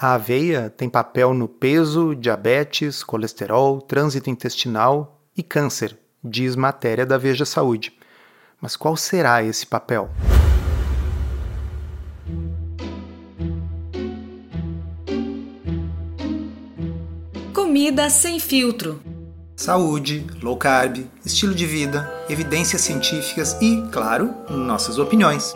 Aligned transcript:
A 0.00 0.14
aveia 0.14 0.72
tem 0.76 0.88
papel 0.88 1.34
no 1.34 1.48
peso, 1.48 2.14
diabetes, 2.14 3.02
colesterol, 3.02 3.80
trânsito 3.80 4.30
intestinal 4.30 5.20
e 5.36 5.42
câncer, 5.42 5.98
diz 6.22 6.54
matéria 6.54 7.04
da 7.04 7.18
Veja 7.18 7.44
Saúde. 7.44 7.92
Mas 8.60 8.76
qual 8.76 8.96
será 8.96 9.42
esse 9.42 9.66
papel? 9.66 10.08
Comida 17.52 18.08
sem 18.08 18.38
filtro. 18.38 19.02
Saúde, 19.56 20.24
low 20.40 20.56
carb, 20.56 21.06
estilo 21.26 21.56
de 21.56 21.66
vida, 21.66 22.08
evidências 22.30 22.82
científicas 22.82 23.60
e, 23.60 23.82
claro, 23.90 24.32
nossas 24.48 24.96
opiniões. 24.96 25.52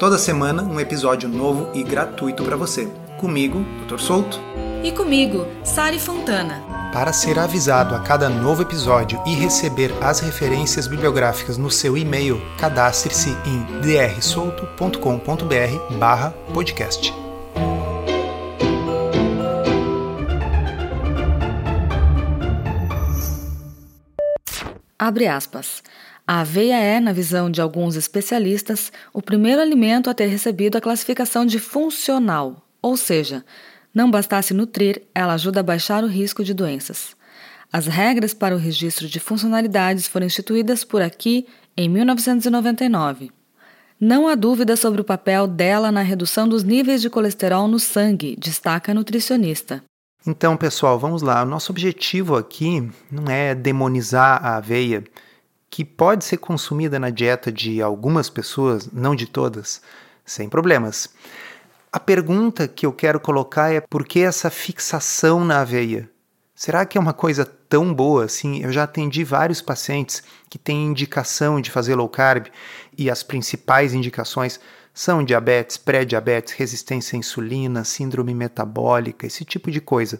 Toda 0.00 0.18
semana 0.18 0.64
um 0.64 0.80
episódio 0.80 1.28
novo 1.28 1.70
e 1.72 1.84
gratuito 1.84 2.42
para 2.42 2.56
você. 2.56 2.90
Comigo, 3.22 3.64
Dr. 3.86 4.00
Souto. 4.00 4.40
E 4.82 4.90
comigo, 4.90 5.46
Sari 5.62 6.00
Fontana. 6.00 6.60
Para 6.92 7.12
ser 7.12 7.38
avisado 7.38 7.94
a 7.94 8.00
cada 8.00 8.28
novo 8.28 8.62
episódio 8.62 9.22
e 9.24 9.32
receber 9.32 9.92
as 10.00 10.18
referências 10.18 10.88
bibliográficas 10.88 11.56
no 11.56 11.70
seu 11.70 11.96
e-mail, 11.96 12.42
cadastre-se 12.58 13.30
em 13.46 13.80
drsolto.com.br 13.80 16.52
podcast. 16.52 17.14
Abre 24.98 25.28
aspas. 25.28 25.80
A 26.26 26.40
aveia 26.40 26.76
é, 26.76 26.98
na 26.98 27.12
visão 27.12 27.48
de 27.48 27.60
alguns 27.60 27.94
especialistas, 27.94 28.90
o 29.12 29.22
primeiro 29.22 29.62
alimento 29.62 30.10
a 30.10 30.14
ter 30.14 30.26
recebido 30.26 30.76
a 30.76 30.80
classificação 30.80 31.46
de 31.46 31.60
funcional, 31.60 32.56
ou 32.82 32.96
seja, 32.96 33.44
não 33.94 34.10
bastasse 34.10 34.52
nutrir, 34.52 35.02
ela 35.14 35.34
ajuda 35.34 35.60
a 35.60 35.62
baixar 35.62 36.02
o 36.02 36.08
risco 36.08 36.42
de 36.42 36.52
doenças. 36.52 37.14
As 37.72 37.86
regras 37.86 38.34
para 38.34 38.54
o 38.54 38.58
registro 38.58 39.08
de 39.08 39.18
funcionalidades 39.20 40.06
foram 40.06 40.26
instituídas 40.26 40.84
por 40.84 41.00
aqui 41.00 41.46
em 41.76 41.88
1999. 41.88 43.30
Não 43.98 44.26
há 44.26 44.34
dúvida 44.34 44.76
sobre 44.76 45.00
o 45.00 45.04
papel 45.04 45.46
dela 45.46 45.92
na 45.92 46.02
redução 46.02 46.48
dos 46.48 46.64
níveis 46.64 47.00
de 47.00 47.08
colesterol 47.08 47.68
no 47.68 47.78
sangue, 47.78 48.36
destaca 48.36 48.90
a 48.90 48.94
nutricionista. 48.94 49.82
Então, 50.26 50.56
pessoal, 50.56 50.98
vamos 50.98 51.22
lá. 51.22 51.42
O 51.42 51.46
nosso 51.46 51.72
objetivo 51.72 52.36
aqui 52.36 52.88
não 53.10 53.32
é 53.32 53.54
demonizar 53.54 54.44
a 54.44 54.56
aveia 54.56 55.04
que 55.70 55.84
pode 55.84 56.24
ser 56.24 56.36
consumida 56.36 56.98
na 56.98 57.10
dieta 57.10 57.50
de 57.50 57.80
algumas 57.80 58.28
pessoas, 58.28 58.90
não 58.92 59.16
de 59.16 59.26
todas, 59.26 59.80
sem 60.24 60.48
problemas. 60.48 61.08
A 61.94 62.00
pergunta 62.00 62.66
que 62.66 62.86
eu 62.86 62.92
quero 62.92 63.20
colocar 63.20 63.70
é 63.70 63.78
por 63.78 64.06
que 64.06 64.20
essa 64.20 64.48
fixação 64.48 65.44
na 65.44 65.60
aveia? 65.60 66.08
Será 66.54 66.86
que 66.86 66.96
é 66.96 67.00
uma 67.00 67.12
coisa 67.12 67.44
tão 67.44 67.92
boa 67.92 68.24
assim? 68.24 68.62
Eu 68.62 68.72
já 68.72 68.84
atendi 68.84 69.22
vários 69.22 69.60
pacientes 69.60 70.22
que 70.48 70.58
têm 70.58 70.86
indicação 70.86 71.60
de 71.60 71.70
fazer 71.70 71.94
low 71.94 72.08
carb 72.08 72.46
e 72.96 73.10
as 73.10 73.22
principais 73.22 73.92
indicações 73.92 74.58
são 74.94 75.22
diabetes, 75.22 75.76
pré-diabetes, 75.76 76.54
resistência 76.54 77.14
à 77.14 77.18
insulina, 77.18 77.84
síndrome 77.84 78.32
metabólica, 78.32 79.26
esse 79.26 79.44
tipo 79.44 79.70
de 79.70 79.80
coisa. 79.80 80.18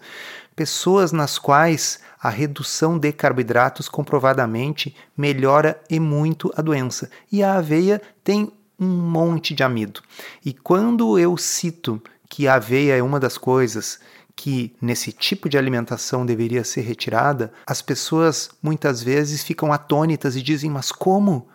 Pessoas 0.54 1.10
nas 1.10 1.38
quais 1.38 2.00
a 2.20 2.28
redução 2.28 2.98
de 2.98 3.12
carboidratos 3.12 3.88
comprovadamente 3.88 4.94
melhora 5.16 5.80
e 5.88 5.98
muito 5.98 6.52
a 6.54 6.60
doença. 6.60 7.10
E 7.30 7.42
a 7.42 7.54
aveia 7.54 8.00
tem 8.22 8.52
um 8.82 9.10
monte 9.10 9.54
de 9.54 9.62
amido. 9.62 10.00
E 10.44 10.52
quando 10.52 11.18
eu 11.18 11.36
cito 11.36 12.02
que 12.28 12.48
a 12.48 12.54
aveia 12.54 12.96
é 12.96 13.02
uma 13.02 13.20
das 13.20 13.38
coisas 13.38 14.00
que 14.34 14.74
nesse 14.80 15.12
tipo 15.12 15.48
de 15.48 15.58
alimentação 15.58 16.24
deveria 16.24 16.64
ser 16.64 16.80
retirada, 16.80 17.52
as 17.66 17.82
pessoas 17.82 18.50
muitas 18.62 19.02
vezes 19.02 19.42
ficam 19.42 19.72
atônitas 19.72 20.36
e 20.36 20.42
dizem: 20.42 20.70
Mas 20.70 20.90
como? 20.90 21.48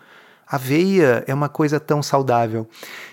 Aveia 0.50 1.25
é 1.28 1.34
uma 1.34 1.50
coisa 1.50 1.78
tão 1.78 2.01
saudável. 2.01 2.69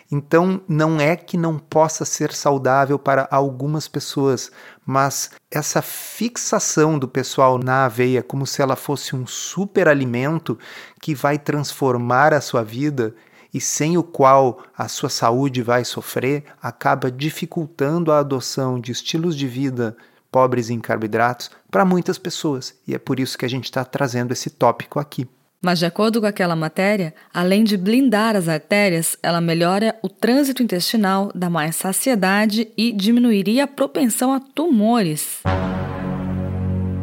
Então, 0.08 0.60
não 0.68 1.00
é 1.00 1.16
que 1.16 1.36
não 1.36 1.58
possa 1.58 2.04
ser 2.04 2.32
saudável 2.32 2.96
para 2.96 3.26
algumas 3.28 3.88
pessoas, 3.88 4.52
mas 4.86 5.32
essa 5.50 5.82
fixação 5.82 6.96
do 6.96 7.08
pessoal 7.08 7.58
na 7.58 7.86
aveia 7.86 8.22
como 8.22 8.46
se 8.46 8.62
ela 8.62 8.76
fosse 8.76 9.16
um 9.16 9.26
superalimento 9.26 10.56
que 11.00 11.12
vai 11.12 11.36
transformar 11.36 12.32
a 12.32 12.40
sua 12.40 12.62
vida 12.62 13.12
e 13.54 13.60
sem 13.60 13.96
o 13.96 14.02
qual 14.02 14.64
a 14.76 14.88
sua 14.88 15.08
saúde 15.08 15.62
vai 15.62 15.84
sofrer, 15.84 16.42
acaba 16.60 17.10
dificultando 17.10 18.10
a 18.10 18.18
adoção 18.18 18.80
de 18.80 18.90
estilos 18.90 19.36
de 19.36 19.46
vida 19.46 19.96
pobres 20.34 20.68
em 20.68 20.80
carboidratos 20.80 21.48
para 21.70 21.84
muitas 21.84 22.18
pessoas. 22.18 22.74
E 22.88 22.92
é 22.92 22.98
por 22.98 23.20
isso 23.20 23.38
que 23.38 23.44
a 23.44 23.48
gente 23.48 23.66
está 23.66 23.84
trazendo 23.84 24.32
esse 24.32 24.50
tópico 24.50 24.98
aqui. 24.98 25.28
Mas, 25.62 25.78
de 25.78 25.86
acordo 25.86 26.20
com 26.20 26.26
aquela 26.26 26.56
matéria, 26.56 27.14
além 27.32 27.62
de 27.62 27.76
blindar 27.76 28.34
as 28.34 28.48
artérias, 28.48 29.16
ela 29.22 29.40
melhora 29.40 29.96
o 30.02 30.08
trânsito 30.08 30.62
intestinal, 30.62 31.30
dá 31.34 31.48
mais 31.48 31.76
saciedade 31.76 32.68
e 32.76 32.92
diminuiria 32.92 33.64
a 33.64 33.68
propensão 33.68 34.32
a 34.32 34.40
tumores. 34.40 35.40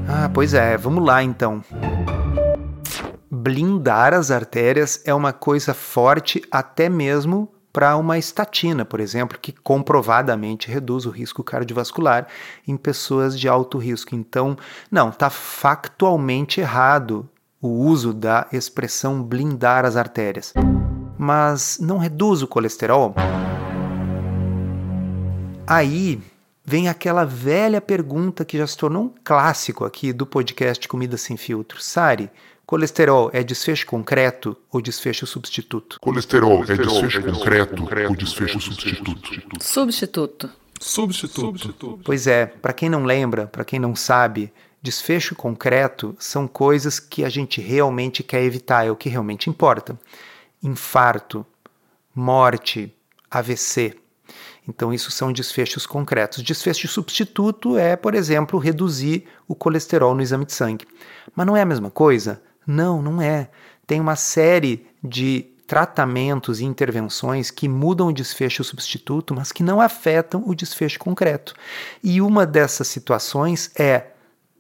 Ah, 0.08 0.30
pois 0.32 0.54
é, 0.54 0.78
vamos 0.78 1.04
lá 1.04 1.24
então. 1.24 1.64
Blindar 3.44 4.14
as 4.14 4.30
artérias 4.30 5.02
é 5.04 5.12
uma 5.12 5.34
coisa 5.34 5.74
forte 5.74 6.44
até 6.52 6.88
mesmo 6.88 7.52
para 7.74 7.98
uma 7.98 8.20
estatina, 8.20 8.86
por 8.86 9.00
exemplo, 9.00 9.40
que 9.42 9.52
comprovadamente 9.52 10.70
reduz 10.70 11.08
o 11.08 11.10
risco 11.10 11.44
cardiovascular 11.44 12.28
em 12.68 12.78
pessoas 12.78 13.40
de 13.40 13.50
alto 13.50 13.80
risco. 13.80 14.14
Então, 14.14 14.56
não, 14.92 15.10
está 15.10 15.32
factualmente 15.32 16.62
errado 16.62 17.28
o 17.60 17.70
uso 17.70 18.14
da 18.14 18.46
expressão 18.54 19.24
blindar 19.24 19.86
as 19.86 19.96
artérias. 19.96 20.54
Mas 21.18 21.80
não 21.82 21.98
reduz 21.98 22.44
o 22.44 22.48
colesterol? 22.48 23.16
Aí 25.66 26.22
vem 26.64 26.88
aquela 26.88 27.26
velha 27.26 27.82
pergunta 27.82 28.46
que 28.46 28.60
já 28.60 28.68
se 28.68 28.78
tornou 28.78 29.06
um 29.06 29.12
clássico 29.24 29.84
aqui 29.84 30.14
do 30.14 30.28
podcast 30.28 30.88
Comida 30.88 31.18
Sem 31.18 31.38
Filtro. 31.38 31.82
Sari, 31.82 32.30
colesterol 32.72 33.30
é 33.34 33.44
desfecho 33.44 33.86
concreto 33.86 34.56
ou 34.72 34.82
desfecho 34.82 35.28
substituto? 35.28 35.98
Colesterol 36.00 36.64
é 36.64 36.78
desfecho 36.78 37.22
concreto 37.22 37.84
ou 38.08 38.16
desfecho 38.16 38.62
substituto? 38.62 39.20
Substituto. 39.60 40.50
Substituto. 40.80 42.00
Pois 42.02 42.28
é, 42.28 42.46
para 42.46 42.72
quem 42.72 42.90
não 42.90 43.04
lembra, 43.04 43.46
para 43.46 43.66
quem 43.66 43.78
não 43.78 43.94
sabe, 43.94 44.54
Desfecho 44.84 45.36
concreto 45.36 46.16
são 46.18 46.48
coisas 46.48 47.00
que 47.00 47.24
a 47.24 47.30
gente 47.30 47.62
realmente 47.62 48.24
quer 48.24 48.42
evitar, 48.44 48.84
é 48.84 48.90
o 48.90 48.96
que 48.96 49.10
realmente 49.10 49.48
importa. 49.48 49.96
Infarto, 50.64 51.46
morte, 52.16 52.92
AVC. 53.30 53.96
Então, 54.68 54.92
isso 54.92 55.12
são 55.12 55.32
desfechos 55.32 55.86
concretos. 55.86 56.42
Desfecho 56.42 56.88
substituto 56.88 57.78
é, 57.78 57.96
por 57.96 58.16
exemplo, 58.16 58.58
reduzir 58.58 59.28
o 59.48 59.54
colesterol 59.54 60.16
no 60.16 60.22
exame 60.24 60.46
de 60.46 60.54
sangue. 60.54 60.88
Mas 61.36 61.46
não 61.46 61.56
é 61.56 61.62
a 61.62 61.66
mesma 61.66 61.92
coisa? 61.92 62.42
Não, 62.66 63.02
não 63.02 63.22
é. 63.22 63.50
Tem 63.86 64.00
uma 64.00 64.16
série 64.16 64.88
de 65.04 65.48
tratamentos 65.72 66.60
e 66.60 66.66
intervenções 66.66 67.50
que 67.50 67.68
mudam 67.68 68.08
o 68.08 68.14
desfecho 68.14 68.64
substituto, 68.64 69.34
mas 69.34 69.52
que 69.52 69.64
não 69.64 69.80
afetam 69.80 70.44
o 70.46 70.54
desfecho 70.54 71.00
concreto. 71.00 71.54
E 72.04 72.22
uma 72.22 72.46
dessas 72.46 72.88
situações 72.88 73.72
é 73.80 74.08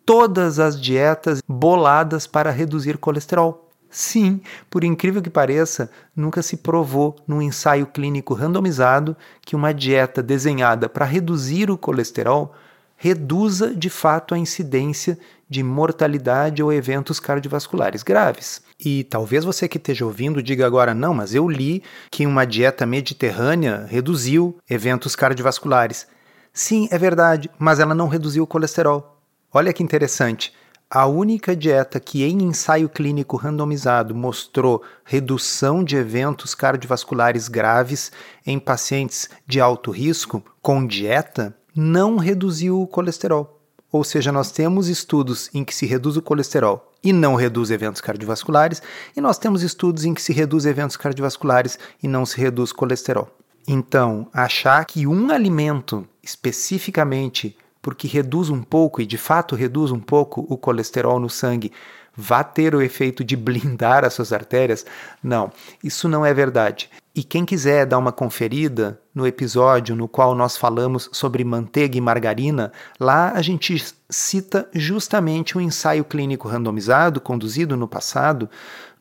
todas 0.05 0.57
as 0.57 0.79
dietas 0.79 1.41
boladas 1.47 2.25
para 2.25 2.49
reduzir 2.49 2.97
colesterol. 2.97 3.69
Sim, 3.89 4.39
por 4.69 4.85
incrível 4.85 5.21
que 5.21 5.29
pareça, 5.29 5.91
nunca 6.15 6.41
se 6.41 6.55
provou 6.55 7.17
num 7.27 7.41
ensaio 7.41 7.85
clínico 7.85 8.33
randomizado 8.33 9.17
que 9.41 9.53
uma 9.53 9.73
dieta 9.73 10.23
desenhada 10.23 10.87
para 10.87 11.03
reduzir 11.03 11.69
o 11.69 11.77
colesterol 11.77 12.55
reduza 13.03 13.73
de 13.73 13.89
fato 13.89 14.35
a 14.35 14.37
incidência 14.37 15.17
de 15.49 15.63
mortalidade 15.63 16.61
ou 16.61 16.71
eventos 16.71 17.19
cardiovasculares 17.19 18.03
graves. 18.03 18.61
E 18.79 19.03
talvez 19.05 19.43
você 19.43 19.67
que 19.67 19.79
esteja 19.79 20.05
ouvindo 20.05 20.41
diga 20.41 20.67
agora: 20.67 20.93
não, 20.93 21.11
mas 21.11 21.33
eu 21.33 21.49
li 21.49 21.81
que 22.11 22.27
uma 22.27 22.45
dieta 22.45 22.85
mediterrânea 22.85 23.87
reduziu 23.89 24.55
eventos 24.69 25.15
cardiovasculares. 25.15 26.05
Sim, 26.53 26.87
é 26.91 26.97
verdade, 26.99 27.49
mas 27.57 27.79
ela 27.79 27.95
não 27.95 28.07
reduziu 28.07 28.43
o 28.43 28.47
colesterol. 28.47 29.19
Olha 29.51 29.73
que 29.73 29.81
interessante. 29.81 30.53
A 30.87 31.07
única 31.07 31.55
dieta 31.55 31.99
que 31.99 32.23
em 32.23 32.43
ensaio 32.43 32.87
clínico 32.87 33.35
randomizado 33.35 34.13
mostrou 34.13 34.83
redução 35.03 35.83
de 35.83 35.95
eventos 35.95 36.53
cardiovasculares 36.53 37.47
graves 37.47 38.11
em 38.45 38.59
pacientes 38.59 39.27
de 39.47 39.59
alto 39.59 39.89
risco 39.89 40.43
com 40.61 40.85
dieta 40.85 41.55
não 41.75 42.17
reduziu 42.17 42.81
o 42.81 42.87
colesterol. 42.87 43.59
Ou 43.91 44.03
seja, 44.03 44.31
nós 44.31 44.51
temos 44.51 44.87
estudos 44.87 45.49
em 45.53 45.65
que 45.65 45.75
se 45.75 45.85
reduz 45.85 46.15
o 46.15 46.21
colesterol 46.21 46.91
e 47.03 47.11
não 47.11 47.35
reduz 47.35 47.71
eventos 47.71 47.99
cardiovasculares, 47.99 48.81
e 49.15 49.19
nós 49.19 49.37
temos 49.37 49.63
estudos 49.63 50.05
em 50.05 50.13
que 50.13 50.21
se 50.21 50.31
reduz 50.31 50.65
eventos 50.65 50.95
cardiovasculares 50.95 51.77
e 52.01 52.07
não 52.07 52.25
se 52.25 52.39
reduz 52.39 52.71
colesterol. 52.71 53.29
Então, 53.67 54.27
achar 54.33 54.85
que 54.85 55.05
um 55.05 55.29
alimento 55.31 56.07
especificamente 56.23 57.55
porque 57.81 58.07
reduz 58.07 58.49
um 58.49 58.61
pouco, 58.61 59.01
e 59.01 59.05
de 59.05 59.17
fato 59.17 59.55
reduz 59.55 59.91
um 59.91 59.99
pouco 59.99 60.45
o 60.47 60.57
colesterol 60.57 61.19
no 61.19 61.29
sangue, 61.29 61.71
vá 62.15 62.43
ter 62.43 62.75
o 62.75 62.81
efeito 62.81 63.23
de 63.23 63.35
blindar 63.37 64.05
as 64.05 64.13
suas 64.13 64.31
artérias? 64.31 64.85
Não, 65.23 65.51
isso 65.83 66.07
não 66.07 66.25
é 66.25 66.33
verdade. 66.33 66.89
E 67.13 67.23
quem 67.23 67.43
quiser 67.43 67.85
dar 67.85 67.97
uma 67.97 68.13
conferida 68.13 68.97
no 69.13 69.27
episódio 69.27 69.97
no 69.97 70.07
qual 70.07 70.33
nós 70.33 70.55
falamos 70.55 71.09
sobre 71.11 71.43
manteiga 71.43 71.97
e 71.97 72.01
margarina, 72.01 72.71
lá 72.97 73.33
a 73.33 73.41
gente 73.41 73.83
cita 74.09 74.69
justamente 74.73 75.57
um 75.57 75.61
ensaio 75.61 76.05
clínico 76.05 76.47
randomizado 76.47 77.19
conduzido 77.19 77.75
no 77.75 77.85
passado, 77.85 78.49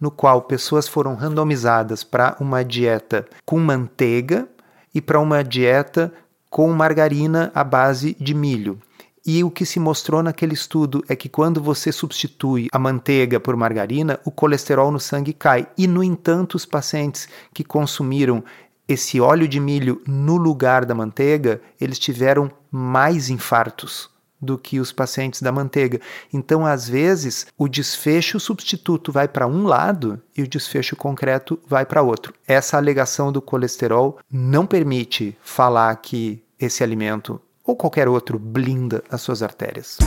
no 0.01 0.11
qual 0.11 0.43
pessoas 0.43 0.89
foram 0.89 1.15
randomizadas 1.15 2.03
para 2.03 2.37
uma 2.41 2.65
dieta 2.65 3.29
com 3.45 3.61
manteiga 3.61 4.49
e 4.93 5.01
para 5.01 5.21
uma 5.21 5.45
dieta 5.45 6.13
com 6.49 6.69
margarina 6.73 7.53
à 7.55 7.63
base 7.63 8.17
de 8.19 8.35
milho. 8.35 8.81
E 9.27 9.45
o 9.45 9.51
que 9.51 9.67
se 9.67 9.79
mostrou 9.79 10.23
naquele 10.23 10.55
estudo 10.55 11.05
é 11.09 11.15
que 11.15 11.29
quando 11.29 11.63
você 11.63 11.93
substitui 11.93 12.69
a 12.73 12.79
manteiga 12.79 13.39
por 13.39 13.55
margarina, 13.55 14.19
o 14.25 14.31
colesterol 14.31 14.91
no 14.91 14.99
sangue 14.99 15.33
cai. 15.33 15.69
E, 15.77 15.87
no 15.87 16.03
entanto, 16.03 16.55
os 16.55 16.65
pacientes 16.65 17.29
que 17.53 17.63
consumiram 17.63 18.43
esse 18.89 19.21
óleo 19.21 19.47
de 19.47 19.61
milho 19.61 20.03
no 20.07 20.37
lugar 20.37 20.85
da 20.85 20.95
manteiga, 20.95 21.61
eles 21.81 21.99
tiveram 21.99 22.51
mais 22.71 23.31
infartos 23.31 24.11
do 24.41 24.57
que 24.57 24.81
os 24.81 24.91
pacientes 24.91 25.43
da 25.43 25.53
manteiga. 25.53 26.01
Então, 26.33 26.65
às 26.65 26.89
vezes, 26.89 27.47
o 27.59 27.69
desfecho 27.69 28.41
substituto 28.41 29.13
vai 29.13 29.29
para 29.29 29.47
um 29.47 29.65
lado 29.65 30.21
e 30.37 30.43
o 30.43 30.49
desfecho 30.49 30.97
concreto 30.97 31.61
vai 31.67 31.85
para 31.85 32.03
outro. 32.03 32.33
Essa 32.47 32.79
alegação 32.79 33.31
do 33.31 33.43
colesterol 33.43 34.19
não 34.31 34.67
permite 34.67 35.37
falar 35.43 35.95
que 35.97 36.43
esse 36.59 36.83
alimento 36.83 37.41
ou 37.65 37.77
qualquer 37.77 38.09
outro 38.09 38.39
blinda 38.39 39.03
as 39.11 39.21
suas 39.21 39.43
artérias. 39.43 39.99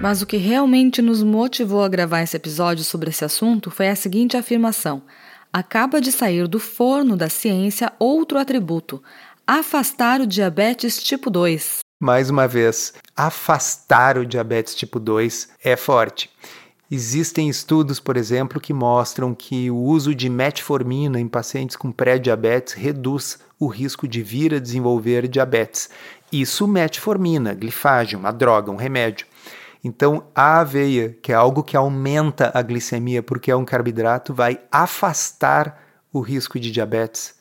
Mas 0.00 0.22
o 0.22 0.26
que 0.26 0.36
realmente 0.36 1.02
nos 1.02 1.22
motivou 1.22 1.82
a 1.82 1.88
gravar 1.88 2.22
esse 2.22 2.36
episódio 2.36 2.84
sobre 2.84 3.10
esse 3.10 3.24
assunto 3.24 3.70
foi 3.70 3.88
a 3.88 3.96
seguinte 3.96 4.36
afirmação: 4.36 5.02
acaba 5.52 6.00
de 6.00 6.12
sair 6.12 6.46
do 6.46 6.60
forno 6.60 7.16
da 7.16 7.28
ciência 7.28 7.92
outro 7.98 8.38
atributo, 8.38 9.02
afastar 9.46 10.20
o 10.20 10.26
diabetes 10.26 11.02
tipo 11.02 11.28
2. 11.30 11.80
Mais 12.00 12.30
uma 12.30 12.46
vez, 12.46 12.94
afastar 13.16 14.18
o 14.18 14.24
diabetes 14.24 14.74
tipo 14.74 15.00
2 15.00 15.48
é 15.64 15.76
forte. 15.76 16.30
Existem 16.90 17.50
estudos, 17.50 18.00
por 18.00 18.16
exemplo, 18.16 18.58
que 18.58 18.72
mostram 18.72 19.34
que 19.34 19.70
o 19.70 19.76
uso 19.76 20.14
de 20.14 20.30
metformina 20.30 21.20
em 21.20 21.28
pacientes 21.28 21.76
com 21.76 21.92
pré-diabetes 21.92 22.72
reduz 22.72 23.38
o 23.60 23.66
risco 23.66 24.08
de 24.08 24.22
vir 24.22 24.54
a 24.54 24.58
desenvolver 24.58 25.28
diabetes. 25.28 25.90
Isso 26.32 26.66
metformina, 26.66 27.52
glifagem, 27.52 28.18
uma 28.18 28.32
droga, 28.32 28.70
um 28.70 28.76
remédio. 28.76 29.26
Então, 29.84 30.24
a 30.34 30.60
aveia, 30.60 31.16
que 31.22 31.30
é 31.30 31.34
algo 31.34 31.62
que 31.62 31.76
aumenta 31.76 32.50
a 32.54 32.62
glicemia 32.62 33.22
porque 33.22 33.50
é 33.50 33.56
um 33.56 33.66
carboidrato, 33.66 34.32
vai 34.32 34.58
afastar 34.72 35.82
o 36.10 36.20
risco 36.20 36.58
de 36.58 36.70
diabetes? 36.70 37.34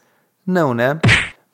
Não, 0.46 0.74
né? 0.74 1.00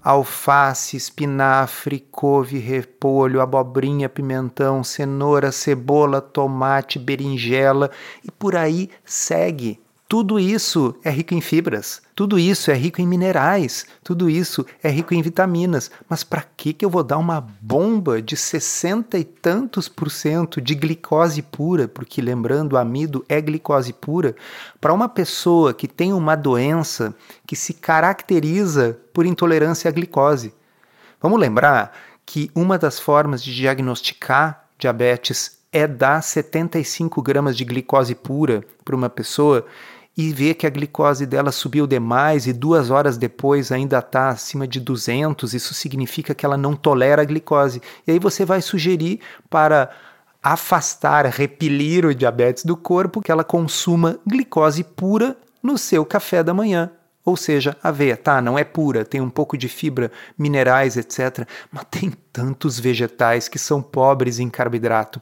Alface, 0.01 0.95
espinafre, 0.95 1.99
couve, 2.09 2.57
repolho, 2.57 3.41
abobrinha, 3.41 4.07
pimentão, 4.07 4.81
cenoura, 4.81 5.51
cebola, 5.51 6.21
tomate, 6.21 6.97
berinjela 6.97 7.91
e 8.23 8.31
por 8.31 8.55
aí 8.55 8.89
segue. 9.03 9.77
Tudo 10.09 10.39
isso 10.39 10.95
é 11.03 11.11
rico 11.11 11.35
em 11.35 11.39
fibras, 11.39 12.01
tudo 12.15 12.39
isso 12.39 12.71
é 12.71 12.73
rico 12.73 12.99
em 12.99 13.05
minerais, 13.05 13.85
tudo 14.03 14.27
isso 14.27 14.65
é 14.81 14.89
rico 14.89 15.13
em 15.13 15.21
vitaminas. 15.21 15.91
Mas 16.09 16.23
para 16.23 16.41
que 16.41 16.73
que 16.73 16.83
eu 16.83 16.89
vou 16.89 17.03
dar 17.03 17.19
uma 17.19 17.39
bomba 17.61 18.19
de 18.19 18.35
60 18.35 19.19
e 19.19 19.23
tantos 19.23 19.87
por 19.87 20.09
cento 20.09 20.59
de 20.59 20.73
glicose 20.73 21.43
pura, 21.43 21.87
porque 21.87 22.23
lembrando, 22.23 22.75
amido 22.75 23.23
é 23.29 23.39
glicose 23.39 23.93
pura, 23.93 24.35
para 24.81 24.95
uma 24.95 25.07
pessoa 25.07 25.75
que 25.75 25.87
tem 25.87 26.11
uma 26.11 26.35
doença 26.35 27.13
que 27.45 27.55
se 27.55 27.75
caracteriza 27.75 28.97
por 29.13 29.27
intolerância 29.27 29.89
à 29.89 29.91
glicose? 29.91 30.55
Vamos 31.21 31.39
lembrar 31.39 31.95
que 32.25 32.49
uma 32.55 32.79
das 32.79 32.99
formas 32.99 33.43
de 33.43 33.53
diagnosticar 33.53 34.65
diabetes 34.79 35.59
é 35.71 35.85
dar 35.85 36.23
75 36.23 37.21
gramas 37.21 37.55
de 37.55 37.63
glicose 37.63 38.15
pura 38.15 38.63
para 38.83 38.95
uma 38.95 39.09
pessoa 39.09 39.67
e 40.19 40.33
vê 40.33 40.53
que 40.53 40.67
a 40.67 40.69
glicose 40.69 41.25
dela 41.25 41.49
subiu 41.49 41.87
demais 41.87 42.45
e 42.45 42.51
duas 42.51 42.89
horas 42.89 43.17
depois 43.17 43.71
ainda 43.71 43.99
está 43.99 44.27
acima 44.27 44.67
de 44.67 44.77
200, 44.77 45.53
isso 45.53 45.73
significa 45.73 46.35
que 46.35 46.45
ela 46.45 46.57
não 46.57 46.75
tolera 46.75 47.21
a 47.21 47.25
glicose. 47.25 47.81
E 48.05 48.11
aí 48.11 48.19
você 48.19 48.43
vai 48.43 48.61
sugerir 48.61 49.21
para 49.49 49.89
afastar, 50.43 51.25
repelir 51.27 52.05
o 52.05 52.13
diabetes 52.13 52.65
do 52.65 52.75
corpo 52.75 53.21
que 53.21 53.31
ela 53.31 53.45
consuma 53.45 54.19
glicose 54.27 54.83
pura 54.83 55.37
no 55.63 55.77
seu 55.77 56.03
café 56.03 56.43
da 56.43 56.53
manhã. 56.53 56.91
Ou 57.23 57.37
seja, 57.37 57.77
aveia, 57.81 58.17
tá, 58.17 58.41
não 58.41 58.59
é 58.59 58.65
pura, 58.65 59.05
tem 59.05 59.21
um 59.21 59.29
pouco 59.29 59.57
de 59.57 59.69
fibra, 59.69 60.11
minerais, 60.37 60.97
etc. 60.97 61.47
Mas 61.71 61.85
tem 61.89 62.11
tantos 62.33 62.77
vegetais 62.77 63.47
que 63.47 63.57
são 63.57 63.81
pobres 63.81 64.37
em 64.37 64.49
carboidrato. 64.49 65.21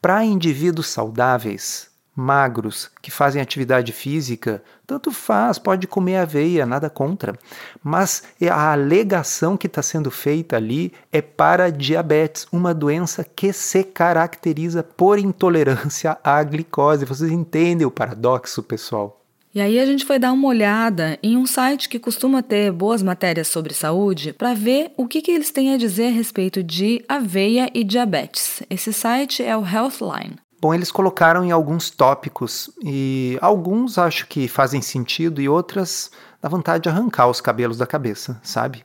Para 0.00 0.24
indivíduos 0.24 0.86
saudáveis, 0.86 1.89
magros, 2.20 2.90
que 3.00 3.10
fazem 3.10 3.40
atividade 3.40 3.92
física, 3.92 4.62
tanto 4.86 5.10
faz, 5.10 5.58
pode 5.58 5.86
comer 5.86 6.18
aveia, 6.18 6.66
nada 6.66 6.90
contra. 6.90 7.34
Mas 7.82 8.24
a 8.48 8.72
alegação 8.72 9.56
que 9.56 9.66
está 9.66 9.82
sendo 9.82 10.10
feita 10.10 10.56
ali 10.56 10.92
é 11.10 11.22
para 11.22 11.70
diabetes, 11.70 12.46
uma 12.52 12.74
doença 12.74 13.24
que 13.24 13.52
se 13.52 13.82
caracteriza 13.82 14.82
por 14.82 15.18
intolerância 15.18 16.18
à 16.22 16.42
glicose. 16.42 17.06
Vocês 17.06 17.30
entendem 17.30 17.86
o 17.86 17.90
paradoxo, 17.90 18.62
pessoal? 18.62 19.16
E 19.52 19.60
aí 19.60 19.80
a 19.80 19.86
gente 19.86 20.04
foi 20.04 20.18
dar 20.18 20.32
uma 20.32 20.46
olhada 20.46 21.18
em 21.22 21.36
um 21.36 21.44
site 21.44 21.88
que 21.88 21.98
costuma 21.98 22.40
ter 22.40 22.70
boas 22.70 23.02
matérias 23.02 23.48
sobre 23.48 23.74
saúde 23.74 24.32
para 24.32 24.54
ver 24.54 24.92
o 24.96 25.08
que, 25.08 25.20
que 25.20 25.32
eles 25.32 25.50
têm 25.50 25.74
a 25.74 25.76
dizer 25.76 26.06
a 26.06 26.10
respeito 26.10 26.62
de 26.62 27.04
aveia 27.08 27.68
e 27.74 27.82
diabetes. 27.82 28.62
Esse 28.70 28.92
site 28.92 29.42
é 29.42 29.56
o 29.56 29.66
Healthline. 29.66 30.36
Bom, 30.60 30.74
eles 30.74 30.92
colocaram 30.92 31.42
em 31.42 31.50
alguns 31.50 31.88
tópicos 31.88 32.68
e 32.84 33.38
alguns 33.40 33.96
acho 33.96 34.26
que 34.26 34.46
fazem 34.46 34.82
sentido 34.82 35.40
e 35.40 35.48
outras 35.48 36.10
dá 36.42 36.50
vontade 36.50 36.82
de 36.82 36.88
arrancar 36.90 37.28
os 37.28 37.40
cabelos 37.40 37.78
da 37.78 37.86
cabeça, 37.86 38.38
sabe? 38.42 38.84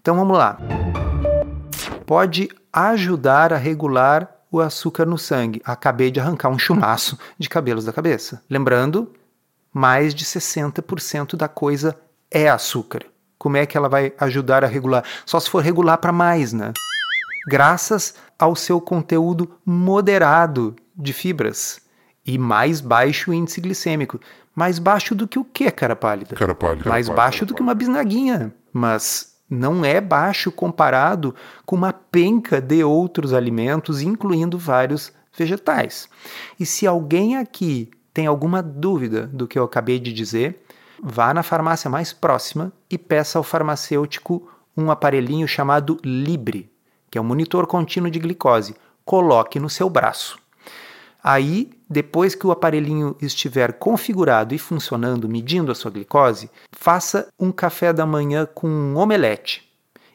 Então 0.00 0.14
vamos 0.14 0.38
lá. 0.38 0.56
Pode 2.06 2.48
ajudar 2.72 3.52
a 3.52 3.56
regular 3.56 4.30
o 4.52 4.60
açúcar 4.60 5.04
no 5.04 5.18
sangue. 5.18 5.60
Acabei 5.64 6.12
de 6.12 6.20
arrancar 6.20 6.48
um 6.48 6.58
chumaço 6.58 7.18
de 7.36 7.48
cabelos 7.48 7.84
da 7.84 7.92
cabeça. 7.92 8.40
Lembrando 8.48 9.12
mais 9.72 10.14
de 10.14 10.24
60% 10.24 11.34
da 11.34 11.48
coisa 11.48 11.98
é 12.30 12.48
açúcar. 12.48 13.04
Como 13.36 13.56
é 13.56 13.66
que 13.66 13.76
ela 13.76 13.88
vai 13.88 14.12
ajudar 14.20 14.62
a 14.62 14.68
regular? 14.68 15.02
Só 15.26 15.40
se 15.40 15.50
for 15.50 15.60
regular 15.60 15.98
para 15.98 16.12
mais, 16.12 16.52
né? 16.52 16.72
Graças 17.48 18.14
ao 18.38 18.54
seu 18.54 18.80
conteúdo 18.80 19.58
moderado 19.64 20.76
de 21.00 21.12
fibras 21.12 21.80
e 22.26 22.38
mais 22.38 22.80
baixo 22.80 23.32
índice 23.32 23.60
glicêmico. 23.60 24.20
Mais 24.54 24.78
baixo 24.78 25.14
do 25.14 25.26
que 25.26 25.38
o 25.38 25.44
que, 25.44 25.70
cara 25.70 25.96
pálida? 25.96 26.34
Cara 26.36 26.54
pálida. 26.54 26.88
Mais 26.88 27.06
cara 27.06 27.16
baixo 27.16 27.46
do 27.46 27.54
que 27.54 27.62
uma 27.62 27.74
bisnaguinha, 27.74 28.52
mas 28.72 29.34
não 29.48 29.84
é 29.84 30.00
baixo 30.00 30.52
comparado 30.52 31.34
com 31.66 31.74
uma 31.74 31.92
penca 31.92 32.60
de 32.60 32.84
outros 32.84 33.32
alimentos, 33.32 34.00
incluindo 34.02 34.58
vários 34.58 35.12
vegetais. 35.36 36.08
E 36.58 36.66
se 36.66 36.86
alguém 36.86 37.36
aqui 37.36 37.90
tem 38.12 38.26
alguma 38.26 38.62
dúvida 38.62 39.26
do 39.26 39.46
que 39.46 39.58
eu 39.58 39.64
acabei 39.64 39.98
de 39.98 40.12
dizer, 40.12 40.62
vá 41.02 41.32
na 41.32 41.42
farmácia 41.42 41.90
mais 41.90 42.12
próxima 42.12 42.72
e 42.90 42.98
peça 42.98 43.38
ao 43.38 43.44
farmacêutico 43.44 44.48
um 44.76 44.90
aparelhinho 44.90 45.48
chamado 45.48 45.98
Libre, 46.04 46.70
que 47.10 47.18
é 47.18 47.20
um 47.20 47.24
monitor 47.24 47.66
contínuo 47.66 48.10
de 48.10 48.18
glicose. 48.18 48.76
Coloque 49.04 49.58
no 49.58 49.68
seu 49.68 49.90
braço. 49.90 50.38
Aí, 51.22 51.70
depois 51.88 52.34
que 52.34 52.46
o 52.46 52.50
aparelhinho 52.50 53.16
estiver 53.20 53.74
configurado 53.74 54.54
e 54.54 54.58
funcionando, 54.58 55.28
medindo 55.28 55.70
a 55.70 55.74
sua 55.74 55.90
glicose, 55.90 56.50
faça 56.72 57.28
um 57.38 57.52
café 57.52 57.92
da 57.92 58.06
manhã 58.06 58.46
com 58.46 58.68
um 58.68 58.96
omelete. 58.96 59.68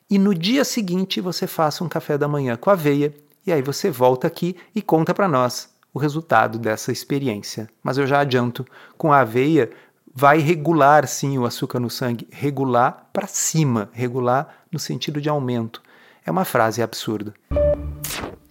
E 0.09 0.17
no 0.17 0.33
dia 0.33 0.63
seguinte 0.63 1.21
você 1.21 1.47
faça 1.47 1.83
um 1.83 1.89
café 1.89 2.17
da 2.17 2.27
manhã 2.27 2.55
com 2.55 2.69
aveia, 2.69 3.13
e 3.45 3.51
aí 3.51 3.61
você 3.61 3.91
volta 3.91 4.27
aqui 4.27 4.55
e 4.73 4.81
conta 4.81 5.13
para 5.13 5.27
nós 5.27 5.69
o 5.93 5.99
resultado 5.99 6.59
dessa 6.59 6.91
experiência. 6.91 7.69
Mas 7.83 7.97
eu 7.97 8.05
já 8.05 8.19
adianto, 8.19 8.65
com 8.97 9.13
a 9.13 9.19
aveia 9.19 9.71
vai 10.13 10.39
regular 10.39 11.07
sim 11.07 11.37
o 11.37 11.45
açúcar 11.45 11.79
no 11.79 11.89
sangue, 11.89 12.27
regular 12.31 13.09
para 13.11 13.27
cima, 13.27 13.89
regular 13.91 14.63
no 14.71 14.79
sentido 14.79 15.19
de 15.19 15.29
aumento. 15.29 15.81
É 16.25 16.31
uma 16.31 16.45
frase 16.45 16.81
absurda. 16.81 17.33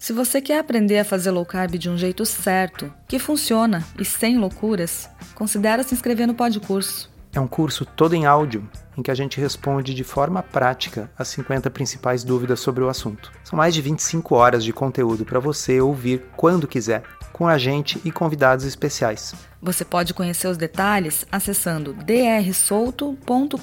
Se 0.05 0.13
você 0.13 0.39
quer 0.39 0.59
aprender 0.59 0.99
a 0.99 1.05
fazer 1.05 1.31
low 1.31 1.47
carb 1.47 1.79
de 1.79 1.89
um 1.89 1.97
jeito 1.97 2.27
certo, 2.27 2.93
que 3.09 3.19
funciona 3.19 3.83
e 3.99 4.05
sem 4.05 4.37
loucuras, 4.37 5.09
considere 5.35 5.83
se 5.83 5.95
inscrever 5.95 6.27
no 6.27 6.35
Podcurso. 6.35 7.11
É 7.33 7.41
um 7.41 7.47
curso 7.47 7.87
todo 7.87 8.15
em 8.15 8.27
áudio 8.27 8.69
em 8.99 9.03
que 9.03 9.11
a 9.11 9.15
gente 9.15 9.41
responde 9.41 9.95
de 9.95 10.05
forma 10.05 10.43
prática 10.43 11.11
as 11.19 11.29
50 11.29 11.71
principais 11.71 12.23
dúvidas 12.23 12.61
sobre 12.61 12.85
o 12.85 12.91
assunto. 12.91 13.33
São 13.43 13.57
mais 13.57 13.73
de 13.73 13.81
25 13.81 14.35
horas 14.35 14.63
de 14.63 14.75
conteúdo 14.75 15.25
para 15.25 15.41
você 15.41 15.81
ouvir 15.81 16.23
quando 16.37 16.69
quiser, 16.69 17.03
com 17.33 17.49
a 17.49 17.57
gente 17.57 17.99
e 18.05 18.13
convidados 18.13 18.67
especiais. 18.67 19.35
Você 19.63 19.87
pode 19.87 20.13
conhecer 20.13 20.49
os 20.49 20.59
detalhes 20.59 21.25
acessando 21.33 21.95
drsolto.com.br 21.95 23.57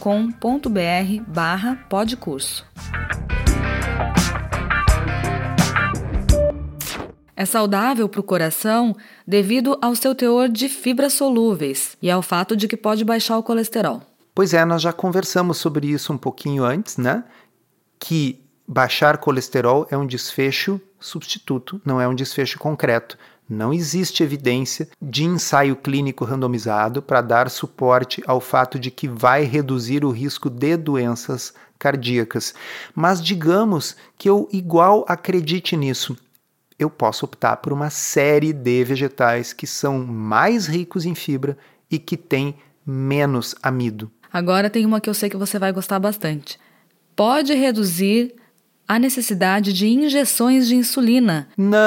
barra 1.28 1.76
podcurso. 1.88 2.66
É 7.42 7.46
saudável 7.46 8.08
para 8.08 8.20
o 8.20 8.24
coração 8.24 8.96
devido 9.26 9.76
ao 9.82 9.96
seu 9.96 10.14
teor 10.14 10.48
de 10.48 10.70
fibras 10.70 11.14
solúveis 11.14 11.98
e 12.00 12.12
ao 12.12 12.22
fato 12.22 12.56
de 12.56 12.68
que 12.68 12.78
pode 12.78 13.04
baixar 13.04 13.36
o 13.36 13.42
colesterol. 13.42 14.04
Pois 14.36 14.54
é, 14.54 14.64
nós 14.64 14.80
já 14.80 14.94
conversamos 14.94 15.58
sobre 15.58 15.88
isso 15.88 16.14
um 16.14 16.20
pouquinho 16.20 16.64
antes, 16.64 16.98
né? 16.98 17.24
Que 18.00 18.40
baixar 18.68 19.18
colesterol 19.18 19.88
é 19.90 19.98
um 19.98 20.06
desfecho 20.06 20.80
substituto, 21.00 21.82
não 21.84 22.00
é 22.00 22.08
um 22.08 22.14
desfecho 22.14 22.60
concreto. 22.60 23.18
Não 23.50 23.74
existe 23.74 24.22
evidência 24.22 24.88
de 25.02 25.24
ensaio 25.24 25.76
clínico 25.76 26.24
randomizado 26.24 27.02
para 27.02 27.22
dar 27.22 27.50
suporte 27.50 28.22
ao 28.28 28.40
fato 28.40 28.78
de 28.78 28.92
que 28.92 29.08
vai 29.08 29.46
reduzir 29.46 30.06
o 30.06 30.12
risco 30.12 30.48
de 30.48 30.78
doenças 30.78 31.56
cardíacas. 31.80 32.54
Mas 32.94 33.20
digamos 33.20 33.96
que 34.16 34.30
eu 34.30 34.48
igual 34.52 35.04
acredite 35.08 35.76
nisso. 35.76 36.16
Eu 36.82 36.90
posso 36.90 37.26
optar 37.26 37.58
por 37.58 37.72
uma 37.72 37.92
série 37.92 38.52
de 38.52 38.84
vegetais 38.84 39.54
que 39.54 39.68
são 39.68 40.00
mais 40.00 40.66
ricos 40.66 41.06
em 41.06 41.14
fibra 41.14 41.56
e 41.92 42.00
que 42.00 42.18
têm 42.18 42.56
menos 42.84 43.54
amido. 43.62 44.12
Agora 44.34 44.68
tem 44.68 44.84
uma 44.84 45.00
que 45.00 45.08
eu 45.08 45.14
sei 45.14 45.30
que 45.30 45.38
você 45.38 45.60
vai 45.60 45.72
gostar 45.72 46.00
bastante. 46.00 46.60
Pode 47.16 47.54
reduzir 47.54 48.34
a 48.88 48.98
necessidade 48.98 49.72
de 49.74 49.90
injeções 49.90 50.68
de 50.68 50.76
insulina. 50.76 51.48
Não! 51.56 51.80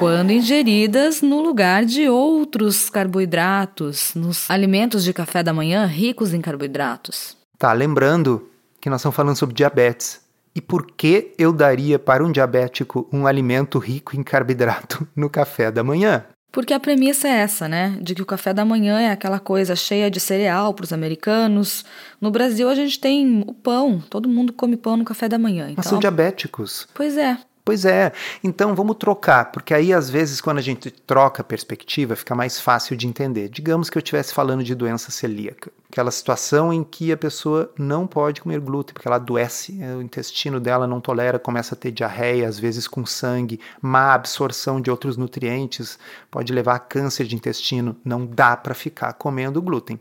Quando 0.00 0.32
ingeridas 0.32 1.22
no 1.22 1.40
lugar 1.40 1.84
de 1.84 2.08
outros 2.08 2.90
carboidratos, 2.90 4.16
nos 4.16 4.50
alimentos 4.50 5.04
de 5.04 5.12
café 5.12 5.44
da 5.44 5.52
manhã 5.52 5.86
ricos 5.86 6.34
em 6.34 6.40
carboidratos. 6.40 7.36
Tá, 7.56 7.72
lembrando 7.72 8.50
que 8.80 8.90
nós 8.90 9.00
estamos 9.00 9.14
falando 9.14 9.36
sobre 9.36 9.54
diabetes. 9.54 10.23
E 10.56 10.60
por 10.60 10.86
que 10.86 11.32
eu 11.36 11.52
daria 11.52 11.98
para 11.98 12.24
um 12.24 12.30
diabético 12.30 13.08
um 13.12 13.26
alimento 13.26 13.78
rico 13.78 14.16
em 14.16 14.22
carboidrato 14.22 15.06
no 15.16 15.28
café 15.28 15.70
da 15.70 15.82
manhã? 15.82 16.24
Porque 16.52 16.72
a 16.72 16.78
premissa 16.78 17.26
é 17.26 17.32
essa, 17.32 17.68
né? 17.68 17.98
De 18.00 18.14
que 18.14 18.22
o 18.22 18.26
café 18.26 18.54
da 18.54 18.64
manhã 18.64 19.00
é 19.00 19.10
aquela 19.10 19.40
coisa 19.40 19.74
cheia 19.74 20.08
de 20.08 20.20
cereal 20.20 20.72
para 20.72 20.84
os 20.84 20.92
americanos. 20.92 21.84
No 22.20 22.30
Brasil 22.30 22.68
a 22.68 22.76
gente 22.76 23.00
tem 23.00 23.42
o 23.44 23.52
pão, 23.52 24.00
todo 24.08 24.28
mundo 24.28 24.52
come 24.52 24.76
pão 24.76 24.96
no 24.96 25.04
café 25.04 25.28
da 25.28 25.36
manhã. 25.36 25.64
Então... 25.64 25.74
Mas 25.78 25.86
são 25.86 25.98
diabéticos. 25.98 26.86
Pois 26.94 27.16
é. 27.16 27.36
Pois 27.66 27.86
é. 27.86 28.12
Então 28.42 28.74
vamos 28.74 28.96
trocar, 28.96 29.50
porque 29.50 29.72
aí 29.72 29.90
às 29.90 30.10
vezes 30.10 30.38
quando 30.38 30.58
a 30.58 30.60
gente 30.60 30.90
troca 30.90 31.40
a 31.40 31.44
perspectiva 31.44 32.14
fica 32.14 32.34
mais 32.34 32.60
fácil 32.60 32.94
de 32.94 33.06
entender. 33.06 33.48
Digamos 33.48 33.88
que 33.88 33.96
eu 33.96 34.00
estivesse 34.00 34.34
falando 34.34 34.62
de 34.62 34.74
doença 34.74 35.10
celíaca, 35.10 35.72
aquela 35.90 36.10
situação 36.10 36.74
em 36.74 36.84
que 36.84 37.10
a 37.10 37.16
pessoa 37.16 37.72
não 37.78 38.06
pode 38.06 38.42
comer 38.42 38.60
glúten 38.60 38.92
porque 38.92 39.08
ela 39.08 39.16
adoece, 39.16 39.78
o 39.96 40.02
intestino 40.02 40.60
dela 40.60 40.86
não 40.86 41.00
tolera, 41.00 41.38
começa 41.38 41.74
a 41.74 41.78
ter 41.78 41.90
diarreia, 41.90 42.46
às 42.46 42.58
vezes 42.58 42.86
com 42.86 43.06
sangue, 43.06 43.58
má 43.80 44.12
absorção 44.12 44.78
de 44.78 44.90
outros 44.90 45.16
nutrientes, 45.16 45.98
pode 46.30 46.52
levar 46.52 46.74
a 46.74 46.78
câncer 46.78 47.24
de 47.24 47.34
intestino, 47.34 47.96
não 48.04 48.26
dá 48.26 48.54
para 48.58 48.74
ficar 48.74 49.14
comendo 49.14 49.62
glúten. 49.62 49.98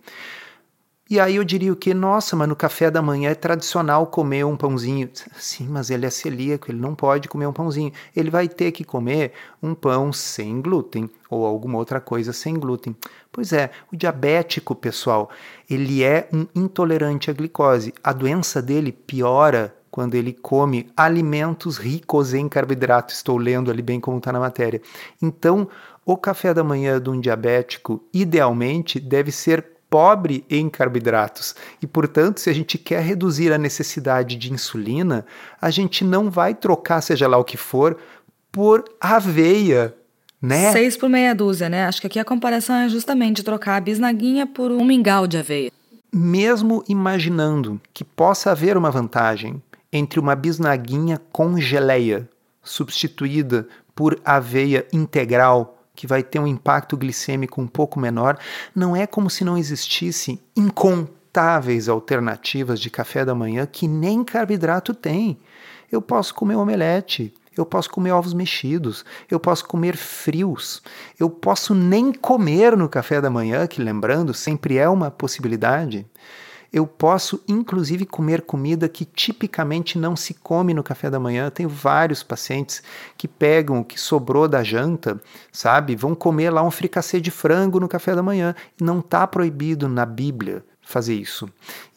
E 1.13 1.19
aí 1.19 1.35
eu 1.35 1.43
diria 1.43 1.71
o 1.71 1.75
que? 1.75 1.93
Nossa, 1.93 2.35
mas 2.35 2.49
no 2.49 2.55
café 2.55 2.89
da 2.89 2.99
manhã 2.99 3.29
é 3.29 3.35
tradicional 3.35 4.07
comer 4.07 4.43
um 4.45 4.57
pãozinho. 4.57 5.07
Sim, 5.37 5.67
mas 5.69 5.91
ele 5.91 6.07
é 6.07 6.09
celíaco, 6.09 6.71
ele 6.71 6.79
não 6.79 6.95
pode 6.95 7.29
comer 7.29 7.45
um 7.45 7.53
pãozinho. 7.53 7.91
Ele 8.15 8.31
vai 8.31 8.47
ter 8.47 8.71
que 8.71 8.83
comer 8.83 9.31
um 9.61 9.75
pão 9.75 10.11
sem 10.11 10.59
glúten 10.59 11.07
ou 11.29 11.45
alguma 11.45 11.77
outra 11.77 12.01
coisa 12.01 12.33
sem 12.33 12.55
glúten. 12.55 12.95
Pois 13.31 13.53
é, 13.53 13.69
o 13.91 13.95
diabético, 13.95 14.73
pessoal, 14.73 15.29
ele 15.69 16.03
é 16.03 16.27
um 16.33 16.47
intolerante 16.55 17.29
à 17.29 17.33
glicose. 17.33 17.93
A 18.03 18.11
doença 18.11 18.59
dele 18.59 18.91
piora 18.91 19.71
quando 19.91 20.15
ele 20.15 20.33
come 20.33 20.89
alimentos 20.97 21.77
ricos 21.77 22.33
em 22.33 22.49
carboidrato. 22.49 23.13
Estou 23.13 23.37
lendo 23.37 23.69
ali 23.69 23.83
bem 23.83 23.99
como 23.99 24.17
está 24.17 24.31
na 24.31 24.39
matéria. 24.39 24.81
Então, 25.21 25.69
o 26.03 26.17
café 26.17 26.55
da 26.55 26.63
manhã 26.63 26.99
de 26.99 27.11
um 27.11 27.19
diabético, 27.19 28.03
idealmente, 28.11 28.99
deve 28.99 29.31
ser 29.31 29.72
pobre 29.93 30.43
em 30.49 30.71
carboidratos. 30.71 31.55
E, 31.79 31.85
portanto, 31.85 32.39
se 32.39 32.49
a 32.49 32.53
gente 32.53 32.79
quer 32.79 33.03
reduzir 33.03 33.53
a 33.53 33.59
necessidade 33.59 34.35
de 34.35 34.51
insulina, 34.51 35.23
a 35.61 35.69
gente 35.69 36.03
não 36.03 36.31
vai 36.31 36.55
trocar, 36.55 36.99
seja 36.99 37.27
lá 37.27 37.37
o 37.37 37.43
que 37.43 37.57
for, 37.57 37.95
por 38.51 38.83
aveia. 38.99 39.93
Né? 40.41 40.71
Seis 40.71 40.97
por 40.97 41.07
meia 41.07 41.35
dúzia, 41.35 41.69
né? 41.69 41.85
Acho 41.85 42.01
que 42.01 42.07
aqui 42.07 42.17
a 42.17 42.25
comparação 42.25 42.75
é 42.77 42.89
justamente 42.89 43.43
trocar 43.43 43.75
a 43.75 43.79
bisnaguinha 43.79 44.47
por 44.47 44.71
um 44.71 44.83
mingau 44.83 45.27
de 45.27 45.37
aveia. 45.37 45.71
Mesmo 46.11 46.83
imaginando 46.89 47.79
que 47.93 48.03
possa 48.03 48.49
haver 48.49 48.75
uma 48.75 48.89
vantagem 48.89 49.61
entre 49.91 50.19
uma 50.19 50.35
bisnaguinha 50.35 51.21
com 51.31 51.59
geleia 51.59 52.27
substituída 52.63 53.67
por 53.93 54.19
aveia 54.25 54.87
integral, 54.91 55.82
que 55.95 56.07
vai 56.07 56.23
ter 56.23 56.39
um 56.39 56.47
impacto 56.47 56.97
glicêmico 56.97 57.61
um 57.61 57.67
pouco 57.67 57.99
menor, 57.99 58.37
não 58.75 58.95
é 58.95 59.05
como 59.05 59.29
se 59.29 59.43
não 59.43 59.57
existisse 59.57 60.41
incontáveis 60.55 61.87
alternativas 61.87 62.79
de 62.79 62.89
café 62.89 63.23
da 63.23 63.35
manhã 63.35 63.65
que 63.65 63.87
nem 63.87 64.23
carboidrato 64.23 64.93
tem. 64.93 65.37
Eu 65.91 66.01
posso 66.01 66.33
comer 66.33 66.55
omelete, 66.55 67.33
eu 67.55 67.65
posso 67.65 67.89
comer 67.89 68.11
ovos 68.11 68.33
mexidos, 68.33 69.05
eu 69.29 69.39
posso 69.39 69.65
comer 69.65 69.95
frios, 69.95 70.81
eu 71.19 71.29
posso 71.29 71.75
nem 71.75 72.11
comer 72.11 72.75
no 72.75 72.89
café 72.89 73.21
da 73.21 73.29
manhã, 73.29 73.67
que 73.67 73.81
lembrando, 73.81 74.33
sempre 74.33 74.77
é 74.77 74.89
uma 74.89 75.11
possibilidade. 75.11 76.07
Eu 76.73 76.87
posso, 76.87 77.39
inclusive, 77.47 78.03
comer 78.03 78.41
comida 78.41 78.89
que 78.89 79.05
tipicamente 79.05 79.99
não 79.99 80.15
se 80.15 80.33
come 80.33 80.73
no 80.73 80.81
café 80.81 81.07
da 81.07 81.19
manhã. 81.19 81.51
Tenho 81.51 81.69
vários 81.69 82.23
pacientes 82.23 82.81
que 83.15 83.27
pegam 83.27 83.79
o 83.81 83.85
que 83.85 83.99
sobrou 83.99 84.47
da 84.47 84.63
janta, 84.63 85.21
sabe? 85.51 85.95
Vão 85.95 86.15
comer 86.15 86.49
lá 86.49 86.63
um 86.63 86.71
fricassê 86.71 87.21
de 87.21 87.29
frango 87.29 87.79
no 87.79 87.87
café 87.87 88.15
da 88.15 88.23
manhã. 88.23 88.55
Não 88.81 89.01
está 89.01 89.27
proibido 89.27 89.87
na 89.87 90.03
Bíblia 90.03 90.65
fazer 90.81 91.13
isso. 91.13 91.47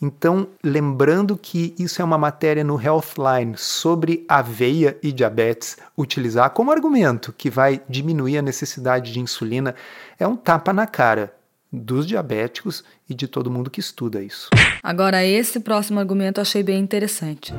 Então, 0.01 0.47
lembrando 0.63 1.39
que 1.39 1.75
isso 1.79 2.03
é 2.03 2.05
uma 2.05 2.19
matéria 2.19 2.63
no 2.63 2.81
Healthline 2.81 3.57
sobre 3.57 4.27
aveia 4.29 4.99
e 5.03 5.11
diabetes, 5.11 5.79
utilizar 5.97 6.51
como 6.51 6.71
argumento 6.71 7.33
que 7.33 7.49
vai 7.49 7.81
diminuir 7.89 8.37
a 8.37 8.43
necessidade 8.43 9.11
de 9.11 9.21
insulina 9.21 9.75
é 10.19 10.29
um 10.29 10.37
tapa 10.37 10.71
na 10.71 10.87
cara 10.87 11.35
dos 11.77 12.07
diabéticos 12.07 12.83
e 13.09 13.15
de 13.15 13.29
todo 13.29 13.51
mundo 13.51 13.71
que 13.71 13.81
estuda 13.81 14.23
isso. 14.23 14.49
Agora, 14.83 15.25
esse 15.25 15.61
próximo 15.61 16.01
argumento 16.01 16.39
eu 16.39 16.43
achei 16.43 16.63
bem 16.63 16.81
interessante. 16.81 17.53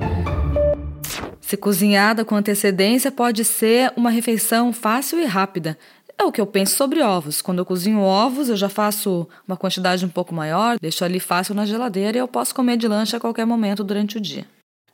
Se 1.40 1.56
cozinhada 1.56 2.26
com 2.26 2.36
antecedência, 2.36 3.12
pode 3.12 3.46
ser 3.46 3.94
uma 3.96 4.10
refeição 4.10 4.74
fácil 4.74 5.20
e 5.20 5.26
rápida. 5.26 5.78
É 6.18 6.24
o 6.24 6.32
que 6.32 6.42
eu 6.42 6.48
penso 6.48 6.76
sobre 6.76 7.02
ovos. 7.02 7.42
Quando 7.42 7.60
eu 7.60 7.66
cozinho 7.66 8.00
ovos, 8.00 8.50
eu 8.50 8.58
já 8.58 8.68
faço 8.68 9.28
uma 9.48 9.56
quantidade 9.56 10.04
um 10.04 10.10
pouco 10.10 10.34
maior, 10.34 10.78
deixo 10.82 11.06
ali 11.06 11.20
fácil 11.20 11.54
na 11.54 11.66
geladeira 11.66 12.18
e 12.18 12.20
eu 12.20 12.28
posso 12.28 12.56
comer 12.56 12.76
de 12.76 12.88
lanche 12.88 13.16
a 13.16 13.20
qualquer 13.20 13.46
momento 13.46 13.84
durante 13.84 14.18
o 14.18 14.22
dia. 14.22 14.46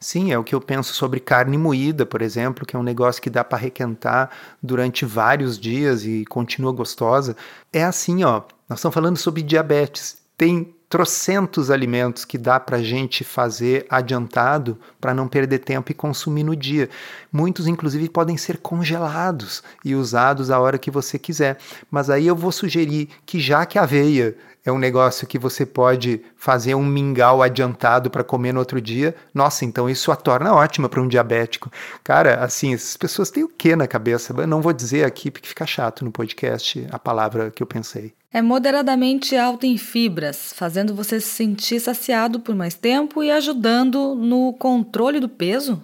Sim, 0.03 0.34
é 0.34 0.38
o 0.38 0.44
que 0.44 0.53
eu 0.53 0.60
penso 0.60 0.94
sobre 0.94 1.22
carne 1.22 1.58
moída, 1.58 2.06
por 2.06 2.22
exemplo, 2.22 2.65
que 2.65 2.75
é 2.75 2.80
um 2.80 2.84
negócio 2.84 3.22
que 3.22 3.30
dá 3.30 3.42
para 3.42 3.58
requentar 3.58 4.30
durante 4.62 5.06
vários 5.06 5.58
dias 5.58 6.06
e 6.06 6.25
continua 6.25 6.74
gostosa. 6.74 7.38
É 7.72 7.86
assim, 7.86 8.22
ó. 8.25 8.42
Nós 8.74 8.80
estamos 8.80 8.96
falando 8.96 9.18
sobre 9.18 9.44
diabetes. 9.44 10.18
Tem 10.36 10.74
trocentos 10.89 11.70
alimentos 11.70 12.25
que 12.25 12.39
dá 12.39 12.60
para 12.60 12.77
a 12.77 12.82
gente 12.82 13.24
fazer 13.24 13.86
adiantado 13.88 14.80
para 15.00 15.13
não 15.13 15.27
perder 15.27 15.60
tempo 15.60 15.92
e 15.92 15.94
consumir 15.94 16.44
no 16.44 16.56
dia. 16.56 16.89
Muitos, 17.32 17.68
inclusive, 17.68 18.10
podem 18.10 18.36
ser 18.36 18.58
congelados 18.58 19.62
e 19.86 19.94
usados 19.94 20.50
a 20.50 20.60
hora 20.60 20.80
que 20.80 20.89
você 20.89 21.20
quiser. 21.20 21.60
Mas 21.92 22.10
aí 22.10 22.25
eu 22.25 22.36
vou 22.36 22.51
sugerir 22.51 23.10
que, 23.27 23.39
já 23.39 23.63
que 23.63 23.77
a 23.77 23.84
aveia 23.84 24.36
é 24.65 24.72
um 24.72 24.80
negócio 24.80 25.27
que 25.27 25.38
você 25.38 25.68
pode 25.68 26.24
fazer 26.36 26.74
um 26.74 26.84
mingau 26.84 27.44
adiantado 27.44 28.10
para 28.10 28.24
comer 28.24 28.53
no 28.53 28.60
outro 28.60 28.82
dia. 28.82 29.15
Nossa, 29.36 29.65
então 29.65 29.88
isso 29.88 30.12
a 30.12 30.15
torna 30.15 30.51
ótima 30.56 30.89
para 30.89 31.00
um 31.00 31.08
diabético. 31.08 31.72
Cara, 32.03 32.44
assim, 32.44 32.74
essas 32.74 32.98
pessoas 32.98 33.30
têm 33.30 33.44
o 33.44 33.50
que 33.50 33.75
na 33.75 33.86
cabeça? 33.86 34.34
Eu 34.36 34.48
não 34.48 34.63
vou 34.63 34.74
dizer 34.74 35.06
aqui 35.06 35.30
porque 35.30 35.48
fica 35.48 35.68
chato 35.68 36.03
no 36.03 36.12
podcast 36.12 36.88
a 36.92 36.98
palavra 36.98 37.51
que 37.51 37.62
eu 37.62 37.68
pensei. 37.68 38.15
É 38.36 38.42
moderadamente 38.42 39.38
alto 39.38 39.63
em 39.63 39.78
fibras, 39.78 40.54
fazendo 40.56 40.96
você 40.96 41.22
se 41.22 41.28
sentir 41.28 41.80
saciado 41.80 42.40
por 42.40 42.56
mais 42.56 42.74
tempo 42.74 43.22
e 43.22 43.30
ajudando 43.30 44.16
no 44.16 44.54
controle 44.54 45.20
do 45.20 45.30
peso. 45.30 45.84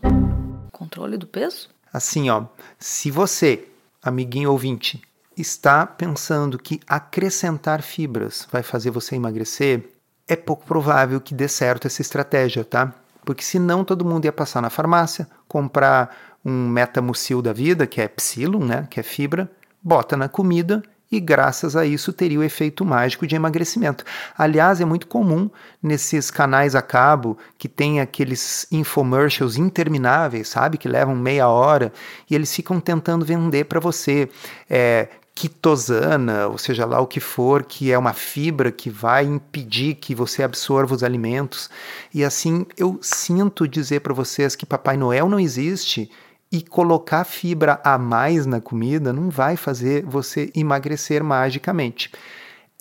Controle 0.72 1.16
do 1.16 1.28
peso? 1.28 1.70
Assim, 1.94 2.28
ó, 2.32 2.46
se 2.80 3.12
você, 3.12 3.68
amiguinho 4.02 4.50
ouvinte, 4.52 5.00
está 5.38 5.86
pensando 5.86 6.58
que 6.58 6.80
acrescentar 6.88 7.84
fibras 7.84 8.48
vai 8.52 8.64
fazer 8.64 8.90
você 8.90 9.16
emagrecer, 9.16 9.88
é 10.28 10.36
pouco 10.36 10.66
provável 10.66 11.22
que 11.22 11.36
dê 11.36 11.48
certo 11.48 11.86
essa 11.86 12.02
estratégia, 12.02 12.64
tá? 12.64 12.92
Porque 13.24 13.44
senão 13.44 13.86
todo 13.86 14.04
mundo 14.04 14.26
ia 14.26 14.34
passar 14.34 14.60
na 14.60 14.72
farmácia, 14.72 15.28
comprar 15.48 16.34
um 16.44 16.68
metamucil 16.68 17.44
da 17.44 17.54
vida, 17.54 17.86
que 17.86 18.02
é 18.02 18.08
psilon, 18.08 18.66
né, 18.66 18.88
que 18.90 19.00
é 19.00 19.04
fibra, 19.04 19.48
bota 19.84 20.18
na 20.18 20.28
comida 20.28 20.82
e 21.12 21.20
graças 21.20 21.76
a 21.76 21.86
isso 21.86 22.14
teria 22.14 22.40
o 22.40 22.44
efeito 22.44 22.86
mágico 22.86 23.26
de 23.26 23.36
emagrecimento. 23.36 24.04
Aliás, 24.38 24.80
é 24.80 24.86
muito 24.86 25.08
comum 25.08 25.50
nesses 25.82 26.30
canais 26.30 26.76
a 26.76 26.82
cabo 26.82 27.38
que 27.58 27.68
tem 27.68 28.00
aqueles 28.00 28.68
infomercials 28.72 29.58
intermináveis, 29.58 30.50
sabe, 30.50 30.78
que 30.78 30.88
levam 30.88 31.16
meia 31.16 31.48
hora 31.48 31.92
e 32.30 32.36
eles 32.36 32.54
ficam 32.56 32.80
tentando 32.80 33.26
vender 33.26 33.66
para 33.66 33.80
você 33.80 34.30
é, 34.70 35.10
quitosana, 35.40 36.48
ou 36.48 36.58
seja 36.58 36.86
lá 36.86 37.00
o 37.00 37.08
que 37.08 37.22
for, 37.22 37.64
que 37.64 37.92
é 37.92 37.98
uma 37.98 38.12
fibra 38.12 38.74
que 38.74 38.90
vai 38.90 39.24
impedir 39.24 39.96
que 39.96 40.14
você 40.14 40.44
absorva 40.44 40.94
os 40.94 41.02
alimentos. 41.02 41.70
E 42.14 42.26
assim, 42.26 42.66
eu 42.78 43.00
sinto 43.02 43.66
dizer 43.66 44.02
para 44.02 44.14
vocês 44.14 44.54
que 44.54 44.66
Papai 44.66 44.98
Noel 44.98 45.30
não 45.30 45.40
existe 45.40 46.12
e 46.52 46.62
colocar 46.62 47.24
fibra 47.24 47.80
a 47.84 47.98
mais 47.98 48.46
na 48.46 48.60
comida 48.60 49.14
não 49.14 49.30
vai 49.30 49.56
fazer 49.56 50.04
você 50.06 50.52
emagrecer 50.56 51.24
magicamente. 51.24 52.12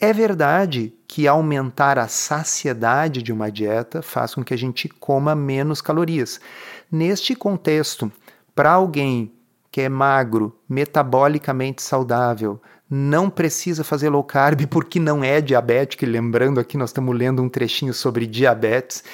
É 0.00 0.12
verdade 0.12 0.94
que 1.08 1.26
aumentar 1.26 1.98
a 1.98 2.06
saciedade 2.06 3.22
de 3.22 3.32
uma 3.32 3.50
dieta 3.50 4.00
faz 4.00 4.34
com 4.34 4.44
que 4.44 4.54
a 4.54 4.56
gente 4.56 4.88
coma 4.88 5.34
menos 5.34 5.80
calorias. 5.80 6.40
Neste 6.90 7.34
contexto, 7.34 8.10
para 8.54 8.70
alguém 8.70 9.32
que 9.70 9.80
é 9.80 9.88
magro, 9.88 10.56
metabolicamente 10.68 11.82
saudável, 11.82 12.60
não 12.88 13.28
precisa 13.28 13.84
fazer 13.84 14.08
low 14.08 14.24
carb 14.24 14.66
porque 14.66 14.98
não 14.98 15.22
é 15.22 15.40
diabético, 15.40 16.04
e 16.04 16.08
lembrando 16.08 16.58
aqui 16.58 16.76
nós 16.78 16.90
estamos 16.90 17.16
lendo 17.16 17.42
um 17.42 17.48
trechinho 17.48 17.92
sobre 17.92 18.26
diabetes. 18.26 19.04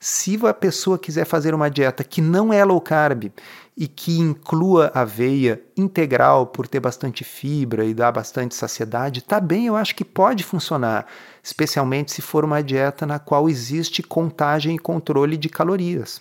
Se 0.00 0.38
a 0.46 0.54
pessoa 0.54 0.98
quiser 0.98 1.24
fazer 1.24 1.52
uma 1.52 1.68
dieta 1.68 2.04
que 2.04 2.22
não 2.22 2.52
é 2.52 2.64
low 2.64 2.80
carb 2.80 3.32
e 3.78 3.86
que 3.86 4.18
inclua 4.18 4.90
aveia 4.92 5.62
integral 5.76 6.48
por 6.48 6.66
ter 6.66 6.80
bastante 6.80 7.22
fibra 7.22 7.84
e 7.84 7.94
dar 7.94 8.10
bastante 8.10 8.56
saciedade, 8.56 9.22
tá 9.22 9.38
bem, 9.38 9.66
eu 9.66 9.76
acho 9.76 9.94
que 9.94 10.04
pode 10.04 10.42
funcionar, 10.42 11.06
especialmente 11.40 12.10
se 12.10 12.20
for 12.20 12.44
uma 12.44 12.60
dieta 12.60 13.06
na 13.06 13.20
qual 13.20 13.48
existe 13.48 14.02
contagem 14.02 14.74
e 14.74 14.80
controle 14.80 15.36
de 15.36 15.48
calorias. 15.48 16.20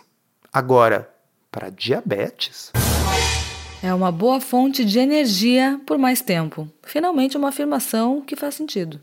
Agora, 0.53 1.09
para 1.51 1.71
diabetes, 1.71 2.71
é 3.81 3.91
uma 3.91 4.11
boa 4.11 4.39
fonte 4.39 4.85
de 4.85 4.99
energia 4.99 5.81
por 5.83 5.97
mais 5.97 6.21
tempo. 6.21 6.69
Finalmente, 6.83 7.37
uma 7.37 7.49
afirmação 7.49 8.21
que 8.21 8.35
faz 8.35 8.53
sentido. 8.53 8.99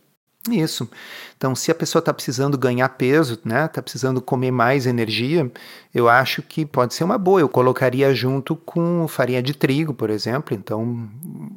Isso. 0.50 0.88
Então, 1.38 1.54
se 1.54 1.70
a 1.70 1.74
pessoa 1.74 2.00
está 2.00 2.12
precisando 2.12 2.59
ganhar 2.59 2.87
peso, 2.90 3.40
né, 3.44 3.64
está 3.64 3.80
precisando 3.80 4.20
comer 4.20 4.50
mais 4.50 4.85
energia, 4.85 5.50
eu 5.94 6.07
acho 6.07 6.42
que 6.42 6.66
pode 6.66 6.92
ser 6.92 7.04
uma 7.04 7.16
boa. 7.16 7.40
Eu 7.40 7.48
colocaria 7.48 8.14
junto 8.14 8.54
com 8.54 9.09
farinha 9.09 9.42
de 9.42 9.54
trigo, 9.54 9.94
por 9.94 10.11
exemplo. 10.11 10.54
Então, 10.54 11.09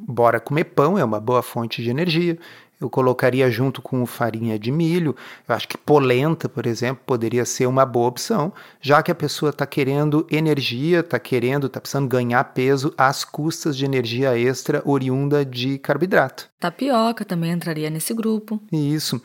bora 0.06 0.40
comer 0.40 0.64
pão, 0.64 0.98
é 0.98 1.04
uma 1.04 1.20
boa 1.20 1.42
fonte 1.42 1.82
de 1.82 1.90
energia. 1.90 2.38
Eu 2.80 2.88
colocaria 2.88 3.50
junto 3.50 3.82
com 3.82 4.06
farinha 4.06 4.58
de 4.58 4.70
milho. 4.70 5.16
Eu 5.48 5.54
acho 5.54 5.66
que 5.66 5.76
polenta, 5.76 6.48
por 6.48 6.66
exemplo, 6.66 7.02
poderia 7.04 7.44
ser 7.44 7.66
uma 7.66 7.84
boa 7.84 8.08
opção, 8.08 8.52
já 8.80 9.02
que 9.02 9.10
a 9.10 9.14
pessoa 9.14 9.50
está 9.50 9.66
querendo 9.66 10.26
energia, 10.30 11.00
está 11.00 11.18
querendo, 11.18 11.66
está 11.66 11.80
precisando 11.80 12.08
ganhar 12.08 12.42
peso 12.44 12.94
às 12.96 13.24
custas 13.24 13.76
de 13.76 13.84
energia 13.84 14.38
extra 14.38 14.82
oriunda 14.84 15.44
de 15.44 15.78
carboidrato. 15.78 16.48
Tapioca 16.60 17.24
também 17.24 17.50
entraria 17.50 17.90
nesse 17.90 18.14
grupo. 18.14 18.62
Isso 18.72 19.20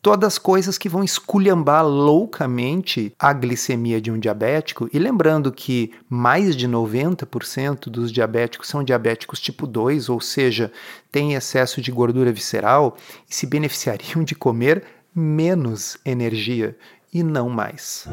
todas 0.00 0.38
coisas 0.38 0.78
que 0.78 0.88
vão 0.88 1.02
esculhambar 1.02 1.86
loucamente 1.86 3.12
a 3.18 3.32
glicemia 3.32 4.00
de 4.00 4.10
um 4.10 4.18
diabético. 4.18 4.88
E 4.92 4.98
lembrando 4.98 5.52
que 5.52 5.92
mais 6.08 6.56
de 6.56 6.68
90% 6.68 7.88
dos 7.88 8.12
diabéticos 8.12 8.68
são 8.68 8.84
diabéticos 8.84 9.40
tipo 9.40 9.66
2, 9.66 10.08
ou 10.08 10.20
seja, 10.20 10.72
têm 11.10 11.34
excesso 11.34 11.80
de 11.80 11.90
gordura 11.90 12.32
visceral 12.32 12.96
e 13.28 13.34
se 13.34 13.46
beneficiariam 13.46 14.22
de 14.22 14.34
comer 14.34 14.84
menos 15.14 15.98
energia 16.04 16.76
e 17.12 17.22
não 17.22 17.48
mais. 17.48 18.06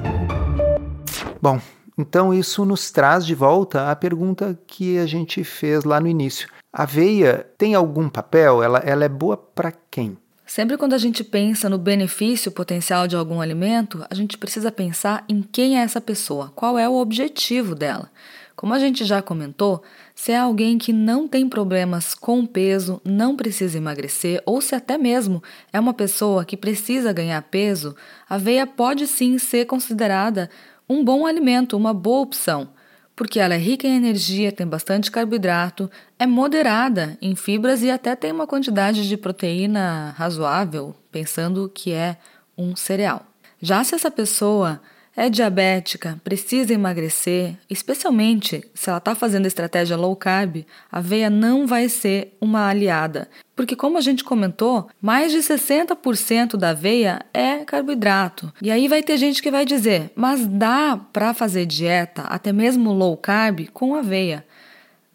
Bom, 1.42 1.62
então 1.98 2.34
isso 2.34 2.66
nos 2.66 2.92
traz 2.92 3.26
de 3.26 3.36
volta 3.36 3.92
a 3.92 3.96
pergunta 3.96 4.60
que 4.66 4.98
a 4.98 5.06
gente 5.06 5.44
fez 5.44 5.84
lá 5.84 6.00
no 6.00 6.08
início. 6.08 6.50
A 6.74 6.84
aveia 6.84 7.48
tem 7.58 7.76
algum 7.76 8.10
papel? 8.10 8.62
Ela, 8.62 8.80
ela 8.80 9.06
é 9.06 9.10
boa 9.10 9.38
para 9.38 9.72
quem? 9.90 10.18
Sempre 10.46 10.78
quando 10.78 10.94
a 10.94 10.98
gente 11.00 11.24
pensa 11.24 11.68
no 11.68 11.78
benefício 11.78 12.52
potencial 12.52 13.08
de 13.08 13.16
algum 13.16 13.42
alimento, 13.42 14.06
a 14.08 14.14
gente 14.14 14.38
precisa 14.38 14.72
pensar 14.72 15.26
em 15.28 15.42
quem 15.42 15.80
é 15.80 15.82
essa 15.82 16.00
pessoa, 16.00 16.52
qual 16.56 16.78
é 16.78 16.88
o 16.88 16.94
objetivo 16.94 17.74
dela. 17.74 18.12
Como 18.56 18.72
a 18.72 18.80
gente 18.80 19.04
já 19.04 19.24
comentou, 19.24 19.82
se 20.14 20.32
é 20.32 20.38
alguém 20.38 20.78
que 20.78 20.94
não 20.94 21.28
tem 21.28 21.50
problemas 21.50 22.14
com 22.14 22.46
peso, 22.46 23.02
não 23.04 23.36
precisa 23.36 23.78
emagrecer, 23.78 24.42
ou 24.46 24.62
se 24.62 24.76
até 24.76 25.00
mesmo 25.00 25.44
é 25.74 25.80
uma 25.80 25.94
pessoa 25.96 26.46
que 26.46 26.56
precisa 26.56 27.12
ganhar 27.12 27.42
peso, 27.42 27.96
a 28.30 28.36
aveia 28.36 28.68
pode 28.68 29.08
sim 29.08 29.40
ser 29.40 29.66
considerada 29.66 30.50
um 30.88 31.04
bom 31.04 31.26
alimento, 31.26 31.76
uma 31.76 31.94
boa 31.94 32.22
opção. 32.22 32.70
Porque 33.16 33.40
ela 33.40 33.54
é 33.54 33.58
rica 33.58 33.88
em 33.88 33.96
energia, 33.96 34.52
tem 34.52 34.68
bastante 34.68 35.10
carboidrato, 35.10 35.90
é 36.20 36.28
moderada 36.28 37.18
em 37.22 37.36
fibras 37.36 37.82
e 37.82 37.90
até 37.90 38.16
tem 38.16 38.32
uma 38.32 38.46
quantidade 38.46 39.08
de 39.08 39.16
proteína 39.16 40.14
razoável, 40.18 40.94
pensando 41.12 41.72
que 41.74 41.94
é 41.94 42.18
um 42.58 42.76
cereal. 42.76 43.26
Já 43.62 43.84
se 43.84 43.96
essa 43.96 44.12
pessoa 44.12 44.82
é 45.16 45.30
diabética, 45.30 46.20
precisa 46.24 46.74
emagrecer, 46.74 47.58
especialmente 47.70 48.64
se 48.74 48.90
ela 48.90 48.98
está 48.98 49.16
fazendo 49.16 49.46
estratégia 49.46 49.96
low 49.96 50.16
carb, 50.16 50.66
a 50.92 50.98
aveia 50.98 51.30
não 51.30 51.66
vai 51.66 51.88
ser 51.88 52.36
uma 52.42 52.68
aliada. 52.68 53.30
Porque, 53.56 53.76
como 53.76 53.98
a 53.98 54.02
gente 54.02 54.24
comentou, 54.24 54.90
mais 55.02 55.32
de 55.32 55.38
60% 55.38 56.58
da 56.58 56.72
aveia 56.72 57.22
é 57.34 57.60
carboidrato. 57.64 58.54
E 58.62 58.70
aí 58.70 58.90
vai 58.90 59.02
ter 59.02 59.18
gente 59.18 59.42
que 59.42 59.50
vai 59.50 59.66
dizer, 59.66 60.12
mas 60.16 60.46
dá 60.46 61.00
para 61.14 61.34
fazer 61.34 61.66
dieta, 61.66 62.24
até 62.24 62.52
mesmo 62.52 62.92
low 62.92 63.16
carb, 63.16 63.70
com 63.72 63.96
aveia. 63.96 64.46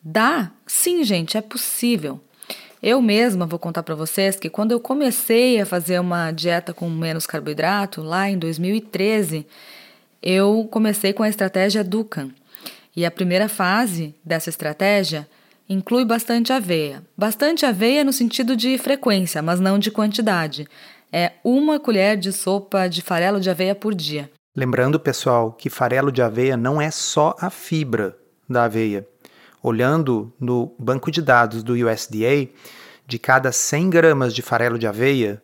Dá? 0.02 0.50
Sim, 0.66 1.04
gente, 1.04 1.36
é 1.36 1.42
possível. 1.42 2.18
Eu 2.82 3.02
mesma 3.02 3.44
vou 3.44 3.58
contar 3.58 3.82
para 3.82 3.94
vocês 3.94 4.36
que 4.36 4.48
quando 4.48 4.72
eu 4.72 4.80
comecei 4.80 5.60
a 5.60 5.66
fazer 5.66 6.00
uma 6.00 6.32
dieta 6.32 6.72
com 6.72 6.88
menos 6.88 7.26
carboidrato, 7.26 8.00
lá 8.00 8.30
em 8.30 8.38
2013, 8.38 9.46
eu 10.22 10.68
comecei 10.70 11.12
com 11.12 11.22
a 11.22 11.28
estratégia 11.28 11.84
Dukan. 11.84 12.30
E 12.94 13.06
a 13.06 13.10
primeira 13.10 13.48
fase 13.48 14.14
dessa 14.24 14.50
estratégia 14.50 15.28
inclui 15.68 16.04
bastante 16.04 16.52
aveia. 16.52 17.02
Bastante 17.16 17.64
aveia 17.64 18.02
no 18.04 18.12
sentido 18.12 18.56
de 18.56 18.76
frequência, 18.76 19.40
mas 19.40 19.60
não 19.60 19.78
de 19.78 19.90
quantidade. 19.90 20.66
É 21.12 21.32
uma 21.44 21.78
colher 21.78 22.16
de 22.16 22.32
sopa 22.32 22.88
de 22.88 23.02
farelo 23.02 23.40
de 23.40 23.48
aveia 23.48 23.74
por 23.74 23.94
dia. 23.94 24.30
Lembrando, 24.54 24.98
pessoal, 24.98 25.52
que 25.52 25.70
farelo 25.70 26.10
de 26.10 26.20
aveia 26.20 26.56
não 26.56 26.80
é 26.80 26.90
só 26.90 27.36
a 27.40 27.50
fibra 27.50 28.16
da 28.48 28.64
aveia. 28.64 29.06
Olhando 29.62 30.32
no 30.40 30.74
banco 30.78 31.10
de 31.10 31.22
dados 31.22 31.62
do 31.62 31.74
USDA, 31.74 32.48
de 33.06 33.18
cada 33.18 33.52
100 33.52 33.90
gramas 33.90 34.34
de 34.34 34.42
farelo 34.42 34.78
de 34.78 34.86
aveia, 34.86 35.40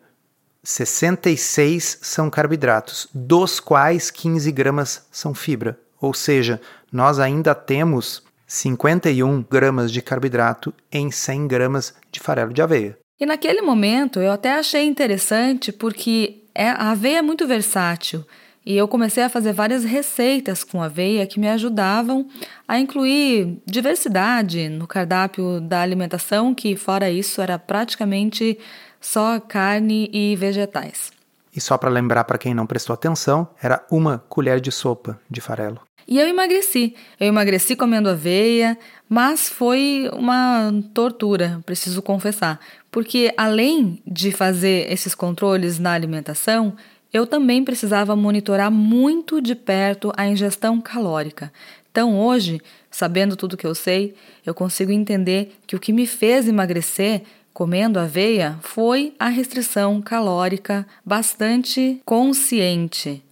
66 0.67 1.99
são 2.01 2.29
carboidratos, 2.29 3.07
dos 3.13 3.57
quais 3.57 4.11
15 4.11 4.51
gramas 4.51 5.07
são 5.09 5.33
fibra. 5.33 5.79
Ou 6.01 6.13
seja, 6.13 6.59
nós 6.91 7.19
ainda 7.19 7.55
temos 7.55 8.21
51 8.45 9.45
gramas 9.49 9.93
de 9.93 10.01
carboidrato 10.01 10.73
em 10.91 11.09
100 11.09 11.47
gramas 11.47 11.93
de 12.11 12.19
farelo 12.19 12.51
de 12.51 12.61
aveia. 12.61 12.97
E 13.17 13.25
naquele 13.25 13.61
momento 13.61 14.19
eu 14.19 14.29
até 14.29 14.55
achei 14.55 14.85
interessante 14.85 15.71
porque 15.71 16.43
é, 16.53 16.67
a 16.67 16.91
aveia 16.91 17.19
é 17.19 17.21
muito 17.21 17.47
versátil 17.47 18.25
e 18.65 18.75
eu 18.75 18.89
comecei 18.89 19.23
a 19.23 19.29
fazer 19.29 19.53
várias 19.53 19.85
receitas 19.85 20.65
com 20.65 20.83
aveia 20.83 21.25
que 21.25 21.39
me 21.39 21.47
ajudavam 21.47 22.27
a 22.67 22.77
incluir 22.77 23.61
diversidade 23.65 24.67
no 24.67 24.85
cardápio 24.85 25.61
da 25.61 25.79
alimentação, 25.79 26.53
que 26.53 26.75
fora 26.75 27.09
isso 27.09 27.41
era 27.41 27.57
praticamente 27.57 28.59
só 28.99 29.39
carne 29.39 30.09
e 30.11 30.35
vegetais. 30.35 31.11
E 31.55 31.61
só 31.61 31.77
para 31.77 31.89
lembrar 31.89 32.23
para 32.23 32.37
quem 32.37 32.53
não 32.53 32.67
prestou 32.67 32.93
atenção, 32.93 33.47
era 33.61 33.83
uma 33.89 34.23
colher 34.29 34.59
de 34.59 34.71
sopa 34.71 35.19
de 35.29 35.41
farelo. 35.41 35.81
E 36.07 36.19
eu 36.19 36.27
emagreci. 36.27 36.95
Eu 37.19 37.27
emagreci 37.27 37.75
comendo 37.75 38.09
aveia, 38.09 38.77
mas 39.09 39.49
foi 39.49 40.09
uma 40.13 40.71
tortura, 40.93 41.61
preciso 41.65 42.01
confessar. 42.01 42.59
Porque 42.89 43.33
além 43.35 44.01
de 44.07 44.31
fazer 44.31 44.89
esses 44.89 45.13
controles 45.13 45.79
na 45.79 45.91
alimentação, 45.91 46.75
eu 47.11 47.27
também 47.27 47.63
precisava 47.63 48.15
monitorar 48.15 48.71
muito 48.71 49.41
de 49.41 49.53
perto 49.53 50.13
a 50.15 50.27
ingestão 50.27 50.79
calórica. 50.79 51.51
Então 51.91 52.17
hoje, 52.17 52.61
sabendo 52.89 53.35
tudo 53.35 53.57
que 53.57 53.67
eu 53.67 53.75
sei, 53.75 54.15
eu 54.45 54.53
consigo 54.53 54.91
entender 54.91 55.57
que 55.65 55.75
o 55.75 55.79
que 55.79 55.91
me 55.91 56.07
fez 56.07 56.47
emagrecer 56.47 57.23
comendo 57.57 57.99
aveia 57.99 58.59
foi 58.61 59.15
a 59.17 59.29
restrição 59.29 59.99
calórica 59.99 60.85
bastante 61.03 61.99
consciente. 62.05 63.25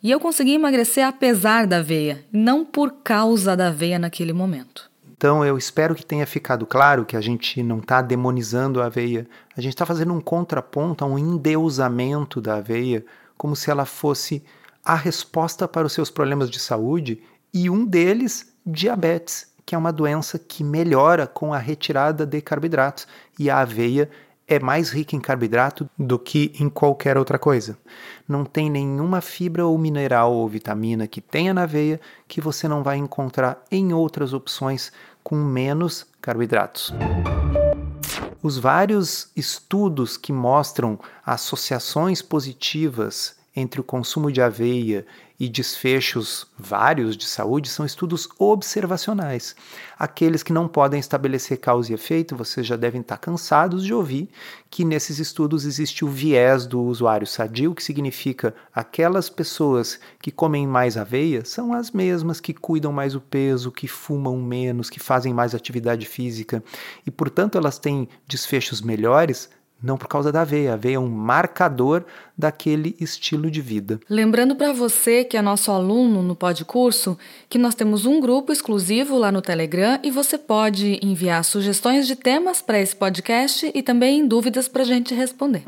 E 0.00 0.08
eu 0.08 0.20
consegui 0.20 0.54
emagrecer 0.54 1.04
apesar 1.04 1.66
da 1.66 1.78
aveia, 1.78 2.24
não 2.30 2.64
por 2.64 2.92
causa 3.02 3.56
da 3.56 3.66
aveia 3.66 3.98
naquele 3.98 4.32
momento. 4.32 4.88
Então 5.10 5.44
eu 5.44 5.58
espero 5.58 5.96
que 5.96 6.06
tenha 6.06 6.24
ficado 6.28 6.64
claro 6.64 7.04
que 7.04 7.16
a 7.16 7.20
gente 7.20 7.60
não 7.60 7.80
está 7.80 8.00
demonizando 8.00 8.80
a 8.80 8.86
aveia, 8.86 9.26
a 9.56 9.60
gente 9.60 9.72
está 9.72 9.84
fazendo 9.84 10.14
um 10.14 10.20
contraponto 10.20 11.04
a 11.04 11.08
um 11.08 11.18
endeusamento 11.18 12.40
da 12.40 12.58
aveia, 12.58 13.04
como 13.36 13.56
se 13.56 13.68
ela 13.68 13.84
fosse 13.84 14.44
a 14.84 14.94
resposta 14.94 15.66
para 15.66 15.88
os 15.88 15.92
seus 15.92 16.08
problemas 16.08 16.48
de 16.48 16.60
saúde 16.60 17.20
e 17.52 17.68
um 17.68 17.84
deles, 17.84 18.54
diabetes 18.64 19.51
que 19.64 19.74
é 19.74 19.78
uma 19.78 19.92
doença 19.92 20.38
que 20.38 20.64
melhora 20.64 21.26
com 21.26 21.52
a 21.54 21.58
retirada 21.58 22.26
de 22.26 22.40
carboidratos 22.40 23.06
e 23.38 23.48
a 23.48 23.60
aveia 23.60 24.10
é 24.46 24.58
mais 24.58 24.90
rica 24.90 25.16
em 25.16 25.20
carboidrato 25.20 25.88
do 25.98 26.18
que 26.18 26.52
em 26.58 26.68
qualquer 26.68 27.16
outra 27.16 27.38
coisa. 27.38 27.78
Não 28.28 28.44
tem 28.44 28.70
nenhuma 28.70 29.20
fibra 29.20 29.64
ou 29.66 29.78
mineral 29.78 30.32
ou 30.32 30.48
vitamina 30.48 31.06
que 31.06 31.20
tenha 31.20 31.54
na 31.54 31.62
aveia 31.62 32.00
que 32.28 32.40
você 32.40 32.68
não 32.68 32.82
vai 32.82 32.96
encontrar 32.96 33.62
em 33.70 33.92
outras 33.92 34.32
opções 34.32 34.92
com 35.22 35.36
menos 35.36 36.06
carboidratos. 36.20 36.92
Os 38.42 38.58
vários 38.58 39.30
estudos 39.36 40.16
que 40.16 40.32
mostram 40.32 40.98
associações 41.24 42.20
positivas 42.20 43.36
entre 43.54 43.80
o 43.80 43.84
consumo 43.84 44.32
de 44.32 44.40
aveia 44.40 45.04
e 45.38 45.48
desfechos 45.48 46.46
vários 46.56 47.16
de 47.16 47.26
saúde 47.26 47.68
são 47.68 47.84
estudos 47.84 48.28
observacionais. 48.38 49.56
Aqueles 49.98 50.42
que 50.42 50.52
não 50.52 50.68
podem 50.68 51.00
estabelecer 51.00 51.58
causa 51.58 51.90
e 51.90 51.94
efeito, 51.94 52.36
vocês 52.36 52.66
já 52.66 52.76
devem 52.76 53.00
estar 53.00 53.18
cansados 53.18 53.84
de 53.84 53.92
ouvir 53.92 54.28
que 54.70 54.84
nesses 54.84 55.18
estudos 55.18 55.66
existe 55.66 56.04
o 56.04 56.08
viés 56.08 56.64
do 56.64 56.80
usuário 56.80 57.26
sadio, 57.26 57.74
que 57.74 57.82
significa 57.82 58.54
aquelas 58.72 59.28
pessoas 59.28 59.98
que 60.20 60.30
comem 60.30 60.66
mais 60.66 60.96
aveia 60.96 61.44
são 61.44 61.72
as 61.74 61.90
mesmas 61.90 62.40
que 62.40 62.54
cuidam 62.54 62.92
mais 62.92 63.14
o 63.14 63.20
peso, 63.20 63.72
que 63.72 63.88
fumam 63.88 64.40
menos, 64.40 64.88
que 64.88 65.00
fazem 65.00 65.34
mais 65.34 65.54
atividade 65.54 66.06
física 66.06 66.62
e, 67.06 67.10
portanto, 67.10 67.58
elas 67.58 67.78
têm 67.78 68.08
desfechos 68.28 68.80
melhores 68.80 69.50
não 69.82 69.98
por 69.98 70.06
causa 70.06 70.30
da 70.30 70.42
aveia. 70.42 70.70
A 70.70 70.74
aveia 70.74 70.96
é 70.96 70.98
um 70.98 71.08
marcador 71.08 72.04
daquele 72.36 72.94
estilo 73.00 73.50
de 73.50 73.60
vida. 73.60 74.00
Lembrando 74.08 74.54
para 74.54 74.72
você 74.72 75.24
que 75.24 75.36
é 75.36 75.42
nosso 75.42 75.70
aluno 75.70 76.22
no 76.22 76.36
Podcurso, 76.36 77.18
que 77.48 77.58
nós 77.58 77.74
temos 77.74 78.06
um 78.06 78.20
grupo 78.20 78.52
exclusivo 78.52 79.18
lá 79.18 79.32
no 79.32 79.42
Telegram 79.42 79.98
e 80.02 80.10
você 80.10 80.38
pode 80.38 81.00
enviar 81.02 81.44
sugestões 81.44 82.06
de 82.06 82.14
temas 82.14 82.62
para 82.62 82.80
esse 82.80 82.94
podcast 82.94 83.70
e 83.74 83.82
também 83.82 84.26
dúvidas 84.26 84.68
para 84.68 84.82
a 84.82 84.86
gente 84.86 85.14
responder. 85.14 85.64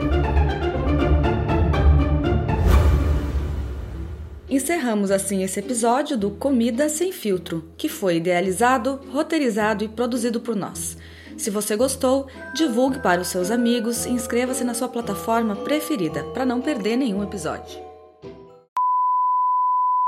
Encerramos 4.48 5.10
assim 5.10 5.42
esse 5.42 5.58
episódio 5.58 6.16
do 6.16 6.30
Comida 6.30 6.88
Sem 6.88 7.10
Filtro, 7.10 7.64
que 7.76 7.88
foi 7.88 8.18
idealizado, 8.18 9.00
roteirizado 9.10 9.82
e 9.82 9.88
produzido 9.88 10.38
por 10.38 10.54
nós. 10.54 10.96
Se 11.36 11.50
você 11.50 11.76
gostou, 11.76 12.26
divulgue 12.54 13.00
para 13.00 13.20
os 13.20 13.28
seus 13.28 13.50
amigos 13.50 14.06
e 14.06 14.10
inscreva-se 14.10 14.64
na 14.64 14.74
sua 14.74 14.88
plataforma 14.88 15.56
preferida 15.56 16.24
para 16.32 16.46
não 16.46 16.60
perder 16.60 16.96
nenhum 16.96 17.22
episódio. 17.22 17.94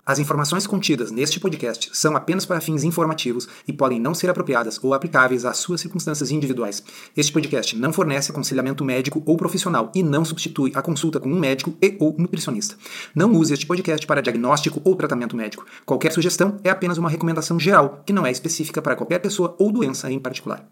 As 0.06 0.20
informações 0.20 0.68
contidas 0.68 1.10
neste 1.10 1.40
podcast 1.40 1.90
são 1.92 2.14
apenas 2.14 2.46
para 2.46 2.60
fins 2.60 2.84
informativos 2.84 3.48
e 3.66 3.72
podem 3.72 3.98
não 3.98 4.14
ser 4.14 4.30
apropriadas 4.30 4.78
ou 4.84 4.94
aplicáveis 4.94 5.44
às 5.44 5.56
suas 5.56 5.80
circunstâncias 5.80 6.30
individuais. 6.30 6.80
Este 7.16 7.32
podcast 7.32 7.76
não 7.76 7.92
fornece 7.92 8.30
aconselhamento 8.30 8.84
médico 8.84 9.20
ou 9.26 9.36
profissional 9.36 9.90
e 9.96 10.04
não 10.04 10.24
substitui 10.24 10.70
a 10.76 10.80
consulta 10.80 11.18
com 11.18 11.28
um 11.28 11.40
médico 11.40 11.74
e 11.82 11.96
ou 11.98 12.14
nutricionista. 12.16 12.76
Não 13.16 13.32
use 13.32 13.52
este 13.52 13.66
podcast 13.66 14.06
para 14.06 14.22
diagnóstico 14.22 14.80
ou 14.84 14.94
tratamento 14.94 15.34
médico. 15.34 15.66
Qualquer 15.84 16.12
sugestão 16.12 16.56
é 16.62 16.70
apenas 16.70 16.98
uma 16.98 17.10
recomendação 17.10 17.58
geral 17.58 18.04
que 18.06 18.12
não 18.12 18.24
é 18.24 18.30
específica 18.30 18.80
para 18.80 18.94
qualquer 18.94 19.18
pessoa 19.18 19.56
ou 19.58 19.72
doença 19.72 20.08
em 20.08 20.20
particular. 20.20 20.64